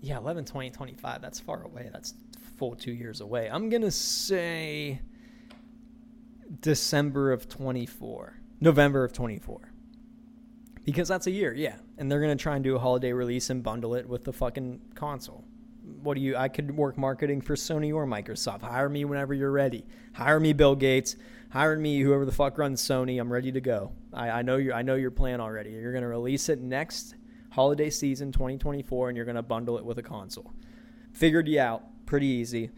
yeah, 0.00 0.18
11 0.18 0.44
20 0.44 0.70
25. 0.70 1.22
That's 1.22 1.40
far 1.40 1.62
away. 1.62 1.90
That's 1.92 2.14
full 2.56 2.74
two 2.74 2.92
years 2.92 3.20
away. 3.20 3.48
I'm 3.50 3.68
going 3.68 3.82
to 3.82 3.90
say 3.90 5.00
December 6.60 7.32
of 7.32 7.48
24, 7.48 8.38
November 8.60 9.04
of 9.04 9.12
24. 9.12 9.72
Because 10.84 11.08
that's 11.08 11.26
a 11.26 11.30
year, 11.30 11.54
yeah. 11.54 11.76
And 11.96 12.10
they're 12.10 12.20
gonna 12.20 12.36
try 12.36 12.56
and 12.56 12.62
do 12.64 12.76
a 12.76 12.78
holiday 12.78 13.12
release 13.12 13.48
and 13.48 13.62
bundle 13.62 13.94
it 13.94 14.06
with 14.06 14.24
the 14.24 14.32
fucking 14.32 14.80
console. 14.94 15.43
What 16.02 16.14
do 16.14 16.20
you? 16.20 16.36
I 16.36 16.48
could 16.48 16.76
work 16.76 16.96
marketing 16.96 17.40
for 17.40 17.54
Sony 17.54 17.94
or 17.94 18.06
Microsoft. 18.06 18.62
Hire 18.62 18.88
me 18.88 19.04
whenever 19.04 19.34
you're 19.34 19.50
ready. 19.50 19.84
Hire 20.14 20.40
me, 20.40 20.52
Bill 20.52 20.74
Gates. 20.74 21.16
Hire 21.50 21.78
me, 21.78 22.00
whoever 22.00 22.24
the 22.24 22.32
fuck 22.32 22.58
runs 22.58 22.82
Sony. 22.82 23.20
I'm 23.20 23.32
ready 23.32 23.52
to 23.52 23.60
go. 23.60 23.92
I, 24.12 24.30
I 24.30 24.42
know 24.42 24.56
your 24.56 24.74
I 24.74 24.82
know 24.82 24.94
your 24.94 25.10
plan 25.10 25.40
already. 25.40 25.70
You're 25.70 25.92
gonna 25.92 26.08
release 26.08 26.48
it 26.48 26.60
next 26.60 27.14
holiday 27.50 27.90
season 27.90 28.32
2024, 28.32 29.10
and 29.10 29.16
you're 29.16 29.26
gonna 29.26 29.42
bundle 29.42 29.78
it 29.78 29.84
with 29.84 29.98
a 29.98 30.02
console. 30.02 30.52
Figured 31.12 31.46
you 31.48 31.60
out. 31.60 31.84
Pretty 32.06 32.26
easy. 32.26 32.70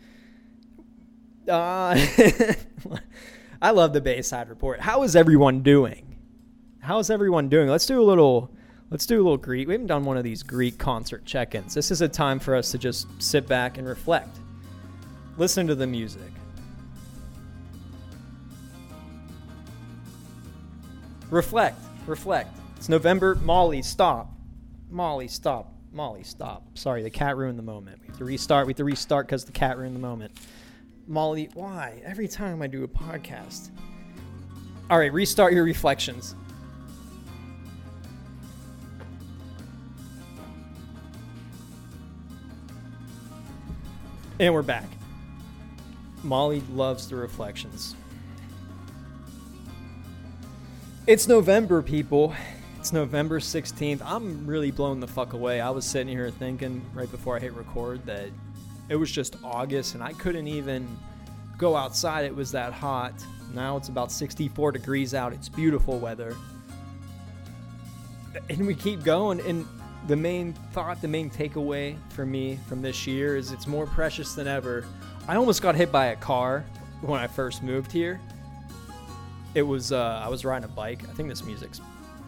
Uh, 1.49 1.97
I 3.63 3.71
love 3.71 3.93
the 3.93 4.01
Bayside 4.01 4.49
Report. 4.49 4.81
How 4.81 5.03
is 5.05 5.17
everyone 5.17 5.63
doing? 5.63 6.17
How 6.81 6.99
is 6.99 7.11
everyone 7.11 7.49
doing? 7.49 7.69
Let's 7.69 7.87
do 7.87 8.01
a 8.01 8.05
little. 8.05 8.55
Let's 8.89 9.05
do 9.05 9.17
a 9.17 9.23
little 9.23 9.37
Greek. 9.37 9.67
We 9.67 9.75
haven't 9.75 9.89
done 9.89 10.05
one 10.05 10.17
of 10.17 10.23
these 10.23 10.45
Greek 10.45 10.79
concert 10.79 11.25
check-ins. 11.25 11.75
This 11.75 11.91
is 11.91 12.03
a 12.03 12.09
time 12.09 12.39
for 12.39 12.55
us 12.55 12.71
to 12.71 12.79
just 12.79 13.09
sit 13.21 13.49
back 13.49 13.79
and 13.79 13.89
reflect. 13.89 14.39
Listen 15.37 15.67
to 15.67 15.75
the 15.75 15.87
music. 15.87 16.23
Reflect. 21.31 21.79
Reflect. 22.07 22.57
It's 22.77 22.89
November. 22.89 23.35
Molly, 23.37 23.83
stop. 23.83 24.33
Molly, 24.89 25.27
stop. 25.27 25.73
Molly, 25.93 26.23
stop. 26.23 26.63
Sorry, 26.75 27.03
the 27.03 27.11
cat 27.11 27.37
ruined 27.37 27.59
the 27.59 27.65
moment. 27.65 28.01
We 28.03 28.07
have 28.07 28.19
to 28.19 28.25
restart. 28.25 28.67
We 28.67 28.71
have 28.71 28.77
to 28.77 28.85
restart 28.85 29.27
because 29.27 29.45
the 29.45 29.53
cat 29.53 29.79
ruined 29.79 29.97
the 29.97 30.01
moment. 30.01 30.33
Molly, 31.09 31.51
why? 31.55 32.01
Every 32.05 32.29
time 32.29 32.63
I 32.63 32.69
do 32.69 32.85
a 32.85 32.89
podcast. 32.89 33.71
All 34.89 34.99
right, 34.99 35.13
restart 35.13 35.53
your 35.53 35.65
reflections. 35.65 36.37
And 44.39 44.53
we're 44.53 44.61
back. 44.61 44.85
Molly 46.23 46.63
loves 46.75 47.09
the 47.09 47.17
reflections. 47.17 47.95
It's 51.07 51.27
November, 51.27 51.81
people. 51.81 52.35
It's 52.79 52.93
November 52.93 53.41
16th. 53.41 54.03
I'm 54.05 54.47
really 54.47 54.71
blown 54.71 55.01
the 55.01 55.07
fuck 55.07 55.33
away. 55.33 55.63
I 55.63 55.71
was 55.71 55.87
sitting 55.87 56.09
here 56.09 56.31
thinking 56.31 56.85
right 56.93 57.11
before 57.11 57.37
I 57.37 57.41
hit 57.41 57.55
record 57.55 58.05
that 58.05 58.29
it 58.91 58.97
was 58.97 59.11
just 59.11 59.37
August 59.43 59.95
and 59.95 60.05
I 60.05 60.13
couldn't 60.13 60.49
even 60.49 60.87
go 61.57 61.75
outside. 61.75 62.27
It 62.27 62.37
was 62.37 62.53
that 62.53 62.75
hot. 62.75 63.15
Now 63.55 63.79
it's 63.79 63.89
about 63.89 64.13
64 64.13 64.73
degrees 64.73 65.15
out. 65.15 65.33
It's 65.33 65.49
beautiful 65.49 65.99
weather. 65.99 66.37
And 68.51 68.67
we 68.67 68.75
keep 68.75 69.03
going. 69.03 69.41
And 69.41 69.67
the 70.07 70.17
main 70.17 70.53
thought, 70.73 71.01
the 71.01 71.09
main 71.09 71.31
takeaway 71.31 71.97
for 72.11 72.25
me 72.25 72.59
from 72.69 72.81
this 72.81 73.07
year 73.07 73.37
is 73.37 73.51
it's 73.51 73.67
more 73.67 73.87
precious 73.87 74.35
than 74.35 74.47
ever. 74.47 74.85
I 75.27 75.37
almost 75.37 75.63
got 75.63 75.75
hit 75.75 75.91
by 75.91 76.07
a 76.07 76.17
car 76.17 76.65
when 77.01 77.21
I 77.21 77.27
first 77.27 77.63
moved 77.63 77.91
here. 77.91 78.21
It 79.55 79.63
was, 79.63 79.91
uh, 79.91 80.23
I 80.25 80.29
was 80.29 80.45
riding 80.45 80.65
a 80.65 80.73
bike. 80.73 81.03
I 81.09 81.13
think 81.13 81.29
this 81.29 81.43
music's 81.45 81.81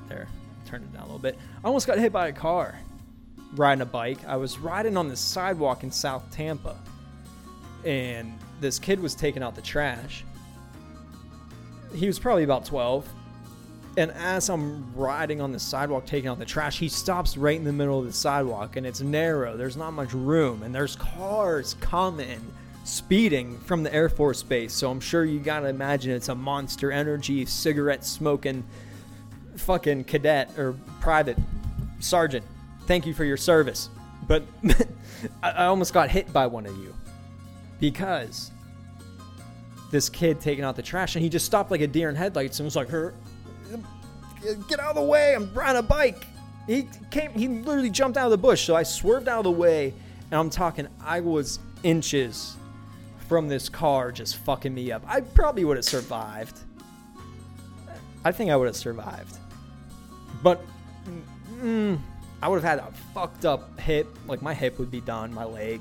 there. 0.09 0.27
Turn 0.67 0.83
it 0.83 0.93
down 0.93 1.03
a 1.03 1.07
little 1.07 1.19
bit. 1.19 1.39
I 1.63 1.67
almost 1.67 1.87
got 1.87 1.99
hit 1.99 2.13
by 2.13 2.29
a 2.29 2.33
car 2.33 2.79
riding 3.55 3.83
a 3.83 3.87
bike. 3.87 4.19
I 4.27 4.37
was 4.37 4.59
riding 4.59 4.97
on 4.97 5.09
the 5.09 5.17
sidewalk 5.17 5.85
in 5.85 5.91
South 5.91 6.31
Tampa, 6.31 6.77
and 7.85 8.37
this 8.61 8.79
kid 8.79 9.01
was 9.01 9.15
taking 9.15 9.43
out 9.43 9.55
the 9.55 9.63
trash. 9.63 10.25
He 11.95 12.07
was 12.07 12.19
probably 12.19 12.45
about 12.45 12.65
12. 12.65 13.09
And 13.99 14.13
as 14.13 14.49
I'm 14.49 14.95
riding 14.95 15.41
on 15.41 15.53
the 15.53 15.59
sidewalk 15.59 16.07
taking 16.07 16.31
out 16.31 16.39
the 16.39 16.45
trash, 16.45 16.79
he 16.79 16.89
stops 16.89 17.37
right 17.37 17.57
in 17.57 17.65
the 17.65 17.73
middle 17.73 17.99
of 17.99 18.07
the 18.07 18.13
sidewalk, 18.13 18.77
and 18.77 18.87
it's 18.87 19.01
narrow. 19.01 19.57
There's 19.57 19.77
not 19.77 19.91
much 19.93 20.13
room, 20.13 20.63
and 20.63 20.75
there's 20.75 20.97
cars 20.97 21.75
coming, 21.81 22.41
speeding 22.85 23.59
from 23.59 23.83
the 23.83 23.93
Air 23.93 24.09
Force 24.09 24.43
Base. 24.43 24.73
So 24.73 24.91
I'm 24.91 25.01
sure 25.01 25.25
you 25.25 25.41
gotta 25.41 25.69
imagine 25.69 26.13
it's 26.13 26.29
a 26.29 26.35
monster 26.35 26.93
energy, 26.93 27.45
cigarette 27.45 28.05
smoking, 28.05 28.65
fucking 29.57 30.05
cadet 30.05 30.57
or 30.57 30.75
private 31.01 31.37
sergeant 31.99 32.45
thank 32.89 33.07
you 33.07 33.15
for 33.15 33.25
your 33.25 33.37
service. 33.37 33.91
But 34.27 34.43
I 35.43 35.67
almost 35.67 35.93
got 35.93 36.11
hit 36.11 36.33
by 36.33 36.49
one 36.49 36.67
of 36.67 36.77
you 36.79 36.93
because 37.79 38.51
this 39.93 40.09
kid 40.09 40.41
taking 40.41 40.65
out 40.65 40.75
the 40.75 40.83
trash 40.83 41.15
and 41.15 41.23
he 41.23 41.29
just 41.29 41.47
stopped 41.47 41.71
like 41.71 41.83
a 41.83 41.87
deer 41.87 42.09
in 42.09 42.17
headlights 42.17 42.59
and 42.59 42.65
was 42.65 42.75
like, 42.75 42.89
"Her, 42.89 43.15
get 44.69 44.81
out 44.81 44.91
of 44.91 44.97
the 44.97 45.03
way! 45.03 45.35
I'm 45.35 45.53
riding 45.53 45.79
a 45.79 45.83
bike." 45.83 46.27
He 46.67 46.89
came. 47.11 47.33
He 47.33 47.49
literally 47.49 47.91
jumped 47.91 48.19
out 48.19 48.27
of 48.27 48.31
the 48.31 48.39
bush. 48.39 48.65
So 48.67 48.77
I 48.77 48.83
swerved 48.83 49.29
out 49.29 49.39
of 49.39 49.45
the 49.45 49.51
way, 49.51 49.95
and 50.31 50.39
I'm 50.39 50.51
talking. 50.51 50.89
I 51.03 51.21
was 51.21 51.59
inches 51.83 52.57
from 53.29 53.49
this 53.49 53.69
car 53.69 54.13
just 54.13 54.37
fucking 54.37 54.75
me 54.75 54.93
up. 54.93 55.03
I 55.07 55.21
probably 55.21 55.65
would 55.65 55.77
have 55.77 55.85
survived. 55.85 56.59
I 58.25 58.33
think 58.33 58.51
I 58.51 58.57
would 58.57 58.67
have 58.67 58.77
survived, 58.77 59.39
but. 60.43 60.65
Mm, 61.61 61.99
I 62.41 62.49
would 62.49 62.63
have 62.63 62.79
had 62.79 62.89
a 62.89 62.93
fucked 63.15 63.45
up 63.45 63.79
hip. 63.81 64.07
Like 64.27 64.43
my 64.43 64.55
hip 64.55 64.79
would 64.79 64.91
be 64.91 65.01
done, 65.01 65.33
my 65.33 65.45
leg. 65.45 65.81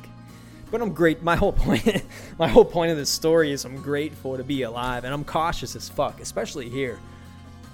But 0.72 0.82
I'm 0.82 0.92
great. 0.92 1.22
My 1.22 1.36
whole 1.36 1.54
point, 1.54 2.04
my 2.38 2.48
whole 2.48 2.66
point 2.66 2.92
of 2.92 2.98
this 2.98 3.10
story 3.10 3.52
is 3.52 3.66
I'm 3.66 3.82
grateful 3.82 4.38
to 4.38 4.44
be 4.44 4.64
alive, 4.64 5.04
and 5.04 5.14
I'm 5.14 5.24
cautious 5.24 5.76
as 5.76 5.88
fuck, 5.90 6.20
especially 6.20 6.70
here. 6.70 7.00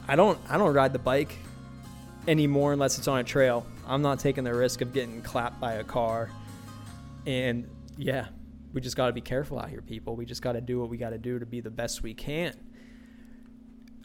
I 0.08 0.16
don't, 0.16 0.38
I 0.50 0.58
don't 0.58 0.74
ride 0.74 0.94
the 0.94 1.00
bike 1.00 1.36
anymore 2.28 2.74
unless 2.74 2.98
it's 2.98 3.08
on 3.08 3.20
a 3.20 3.24
trail. 3.24 3.66
I'm 3.88 4.02
not 4.02 4.20
taking 4.20 4.44
the 4.44 4.54
risk 4.54 4.82
of 4.82 4.94
getting 4.94 5.22
clapped 5.22 5.60
by 5.60 5.74
a 5.74 5.84
car. 5.84 6.30
And 7.26 7.70
yeah, 7.98 8.28
we 8.74 8.82
just 8.82 8.96
got 8.96 9.08
to 9.08 9.14
be 9.14 9.22
careful 9.22 9.60
out 9.60 9.70
here, 9.70 9.82
people. 9.82 10.16
We 10.16 10.26
just 10.26 10.42
got 10.42 10.54
to 10.54 10.62
do 10.62 10.80
what 10.80 10.90
we 10.90 10.98
got 10.98 11.12
to 11.12 11.18
do 11.18 11.40
to 11.40 11.46
be 11.46 11.62
the 11.62 11.72
best 11.72 12.04
we 12.04 12.14
can. 12.14 12.54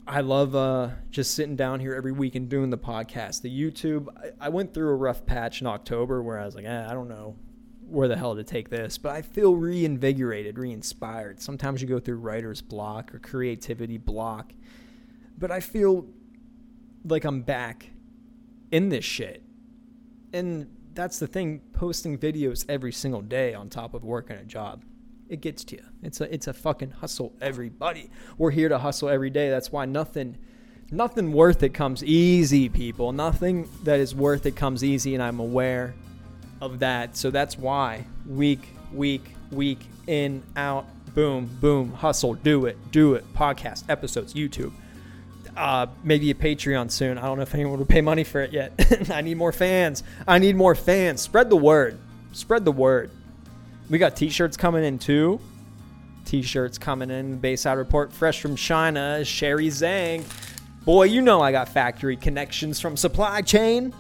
I 0.06 0.20
love 0.20 0.56
uh, 0.56 0.90
just 1.10 1.34
sitting 1.34 1.54
down 1.54 1.80
here 1.80 1.94
every 1.94 2.12
week 2.12 2.34
and 2.34 2.48
doing 2.48 2.70
the 2.70 2.78
podcast. 2.78 3.42
The 3.42 3.50
YouTube, 3.50 4.08
I, 4.16 4.46
I 4.46 4.48
went 4.48 4.72
through 4.72 4.88
a 4.88 4.96
rough 4.96 5.26
patch 5.26 5.60
in 5.60 5.66
October 5.66 6.22
where 6.22 6.38
I 6.38 6.46
was 6.46 6.54
like, 6.54 6.64
eh, 6.64 6.86
I 6.88 6.94
don't 6.94 7.08
know 7.08 7.36
where 7.86 8.08
the 8.08 8.16
hell 8.16 8.34
to 8.36 8.44
take 8.44 8.68
this, 8.68 8.98
but 8.98 9.12
I 9.12 9.22
feel 9.22 9.54
reinvigorated, 9.54 10.58
re-inspired. 10.58 11.40
Sometimes 11.40 11.82
you 11.82 11.88
go 11.88 11.98
through 11.98 12.16
writer's 12.16 12.60
block 12.60 13.14
or 13.14 13.18
creativity 13.18 13.98
block, 13.98 14.52
but 15.38 15.50
I 15.50 15.60
feel 15.60 16.06
like 17.04 17.24
I'm 17.24 17.42
back 17.42 17.90
in 18.70 18.88
this 18.88 19.04
shit. 19.04 19.42
And 20.32 20.68
that's 20.94 21.18
the 21.18 21.26
thing, 21.26 21.62
posting 21.72 22.18
videos 22.18 22.64
every 22.68 22.92
single 22.92 23.22
day 23.22 23.54
on 23.54 23.70
top 23.70 23.94
of 23.94 24.04
working 24.04 24.36
a 24.36 24.44
job 24.44 24.84
it 25.28 25.40
gets 25.40 25.64
to 25.64 25.76
you. 25.76 25.84
It's 26.02 26.20
a 26.20 26.32
it's 26.32 26.46
a 26.46 26.52
fucking 26.52 26.90
hustle, 26.90 27.34
everybody. 27.40 28.10
We're 28.36 28.50
here 28.50 28.68
to 28.68 28.78
hustle 28.78 29.08
every 29.08 29.30
day. 29.30 29.50
That's 29.50 29.70
why 29.70 29.84
nothing 29.84 30.38
nothing 30.90 31.32
worth 31.32 31.62
it 31.62 31.74
comes 31.74 32.02
easy, 32.02 32.68
people. 32.68 33.12
Nothing 33.12 33.68
that 33.84 34.00
is 34.00 34.14
worth 34.14 34.46
it 34.46 34.56
comes 34.56 34.82
easy, 34.82 35.14
and 35.14 35.22
I'm 35.22 35.40
aware 35.40 35.94
of 36.60 36.78
that. 36.80 37.16
So 37.16 37.30
that's 37.30 37.58
why 37.58 38.06
week, 38.26 38.68
week, 38.92 39.34
week 39.50 39.80
in, 40.06 40.42
out, 40.56 40.86
boom, 41.14 41.50
boom, 41.60 41.92
hustle, 41.92 42.34
do 42.34 42.66
it, 42.66 42.76
do 42.90 43.14
it. 43.14 43.32
Podcast, 43.34 43.84
episodes, 43.88 44.34
YouTube. 44.34 44.72
Uh, 45.58 45.86
maybe 46.04 46.30
a 46.30 46.34
Patreon 46.34 46.88
soon. 46.88 47.18
I 47.18 47.22
don't 47.22 47.36
know 47.36 47.42
if 47.42 47.52
anyone 47.52 47.80
would 47.80 47.88
pay 47.88 48.00
money 48.00 48.22
for 48.22 48.40
it 48.40 48.52
yet. 48.52 49.10
I 49.10 49.22
need 49.22 49.36
more 49.36 49.50
fans. 49.50 50.04
I 50.24 50.38
need 50.38 50.54
more 50.54 50.76
fans. 50.76 51.20
Spread 51.20 51.50
the 51.50 51.56
word. 51.56 51.98
Spread 52.32 52.64
the 52.64 52.70
word. 52.70 53.10
We 53.90 53.98
got 53.98 54.14
t-shirts 54.14 54.56
coming 54.56 54.84
in 54.84 55.00
too. 55.00 55.40
T-shirts 56.26 56.78
coming 56.78 57.10
in. 57.10 57.38
Bayside 57.38 57.76
Report, 57.76 58.12
fresh 58.12 58.40
from 58.40 58.54
China. 58.54 59.24
Sherry 59.24 59.66
Zhang. 59.66 60.24
Boy, 60.84 61.04
you 61.04 61.20
know 61.22 61.40
I 61.40 61.50
got 61.50 61.68
factory 61.68 62.16
connections 62.16 62.78
from 62.78 62.96
supply 62.96 63.42
chain. 63.42 63.92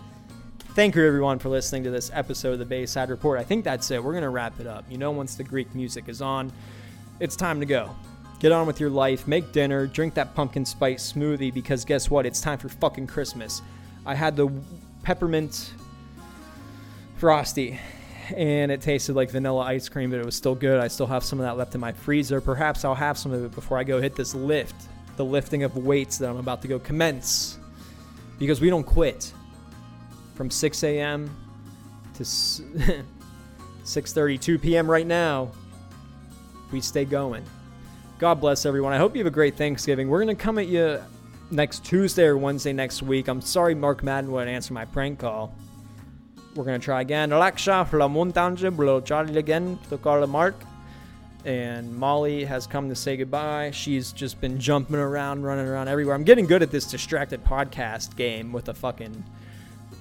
Thank 0.74 0.94
you 0.94 1.04
everyone 1.04 1.40
for 1.40 1.48
listening 1.48 1.82
to 1.82 1.90
this 1.90 2.08
episode 2.14 2.52
of 2.52 2.60
the 2.60 2.66
Bayside 2.66 3.10
Report. 3.10 3.36
I 3.36 3.42
think 3.42 3.64
that's 3.64 3.90
it. 3.90 4.00
We're 4.00 4.14
gonna 4.14 4.30
wrap 4.30 4.60
it 4.60 4.68
up. 4.68 4.84
You 4.88 4.96
know, 4.96 5.10
once 5.10 5.34
the 5.34 5.42
Greek 5.42 5.74
music 5.74 6.08
is 6.08 6.22
on, 6.22 6.52
it's 7.18 7.34
time 7.34 7.58
to 7.58 7.66
go. 7.66 7.90
Get 8.40 8.52
on 8.52 8.68
with 8.68 8.78
your 8.78 8.90
life, 8.90 9.26
make 9.26 9.50
dinner, 9.50 9.88
drink 9.88 10.14
that 10.14 10.32
pumpkin 10.34 10.64
spice 10.64 11.12
smoothie 11.12 11.52
because 11.52 11.84
guess 11.84 12.08
what? 12.08 12.24
It's 12.24 12.40
time 12.40 12.58
for 12.58 12.68
fucking 12.68 13.08
Christmas. 13.08 13.62
I 14.06 14.14
had 14.14 14.36
the 14.36 14.48
peppermint 15.02 15.72
frosty 17.16 17.80
and 18.36 18.70
it 18.70 18.80
tasted 18.80 19.16
like 19.16 19.32
vanilla 19.32 19.64
ice 19.64 19.88
cream, 19.88 20.10
but 20.10 20.20
it 20.20 20.24
was 20.24 20.36
still 20.36 20.54
good. 20.54 20.80
I 20.80 20.86
still 20.86 21.08
have 21.08 21.24
some 21.24 21.40
of 21.40 21.46
that 21.46 21.56
left 21.56 21.74
in 21.74 21.80
my 21.80 21.90
freezer. 21.92 22.40
Perhaps 22.40 22.84
I'll 22.84 22.94
have 22.94 23.18
some 23.18 23.32
of 23.32 23.44
it 23.44 23.52
before 23.54 23.76
I 23.76 23.84
go 23.84 24.00
hit 24.00 24.14
this 24.14 24.34
lift, 24.34 24.76
the 25.16 25.24
lifting 25.24 25.64
of 25.64 25.76
weights 25.76 26.18
that 26.18 26.30
I'm 26.30 26.36
about 26.36 26.62
to 26.62 26.68
go 26.68 26.78
commence. 26.78 27.58
Because 28.38 28.60
we 28.60 28.70
don't 28.70 28.84
quit. 28.84 29.32
From 30.34 30.50
6 30.50 30.84
a.m. 30.84 31.34
to 32.14 32.22
6:32 32.22 34.62
p.m. 34.62 34.88
right 34.88 35.06
now, 35.06 35.50
we 36.70 36.80
stay 36.80 37.04
going. 37.04 37.44
God 38.18 38.40
bless 38.40 38.66
everyone. 38.66 38.92
I 38.92 38.98
hope 38.98 39.14
you 39.14 39.20
have 39.20 39.26
a 39.26 39.34
great 39.34 39.56
Thanksgiving. 39.56 40.08
We're 40.08 40.22
going 40.22 40.36
to 40.36 40.42
come 40.42 40.58
at 40.58 40.66
you 40.66 41.00
next 41.50 41.84
Tuesday 41.84 42.24
or 42.24 42.36
Wednesday 42.36 42.72
next 42.72 43.02
week. 43.02 43.28
I'm 43.28 43.40
sorry 43.40 43.74
Mark 43.74 44.02
Madden 44.02 44.30
wouldn't 44.30 44.50
answer 44.50 44.74
my 44.74 44.84
prank 44.84 45.20
call. 45.20 45.54
We're 46.54 46.64
gonna 46.64 46.78
try 46.80 47.02
again. 47.02 47.32
Alexa, 47.32 47.88
la 47.92 48.08
montagne, 48.08 48.74
blow 48.74 49.00
Charlie 49.00 49.38
again 49.38 49.78
to 49.88 49.98
call 49.98 50.26
Mark. 50.26 50.56
And 51.44 51.94
Molly 51.94 52.44
has 52.44 52.66
come 52.66 52.88
to 52.88 52.96
say 52.96 53.16
goodbye. 53.16 53.70
She's 53.70 54.10
just 54.12 54.40
been 54.40 54.58
jumping 54.58 54.96
around, 54.96 55.44
running 55.44 55.66
around 55.66 55.86
everywhere. 55.86 56.16
I'm 56.16 56.24
getting 56.24 56.46
good 56.46 56.62
at 56.62 56.70
this 56.72 56.84
distracted 56.90 57.44
podcast 57.44 58.16
game 58.16 58.52
with 58.52 58.68
a 58.68 58.74
fucking 58.74 59.22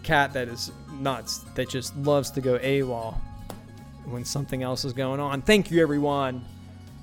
cat 0.02 0.34
that 0.34 0.48
is 0.48 0.72
nuts, 1.00 1.40
that 1.54 1.70
just 1.70 1.96
loves 1.98 2.32
to 2.32 2.42
go 2.42 2.58
AWOL 2.58 3.16
when 4.06 4.26
something 4.26 4.64
else 4.64 4.84
is 4.84 4.94
going 4.94 5.20
on. 5.20 5.44
Thank 5.44 5.70
you, 5.70 5.82
everyone. 5.82 6.44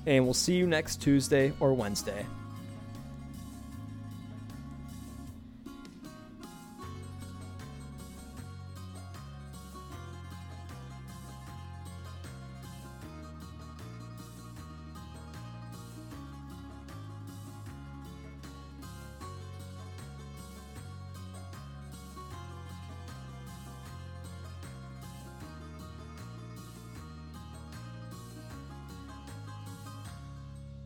And 0.05 0.23
we'll 0.23 0.33
see 0.33 0.53
you 0.53 0.67
next 0.67 1.01
Tuesday 1.01 1.53
or 1.59 1.73
Wednesday. 1.73 2.25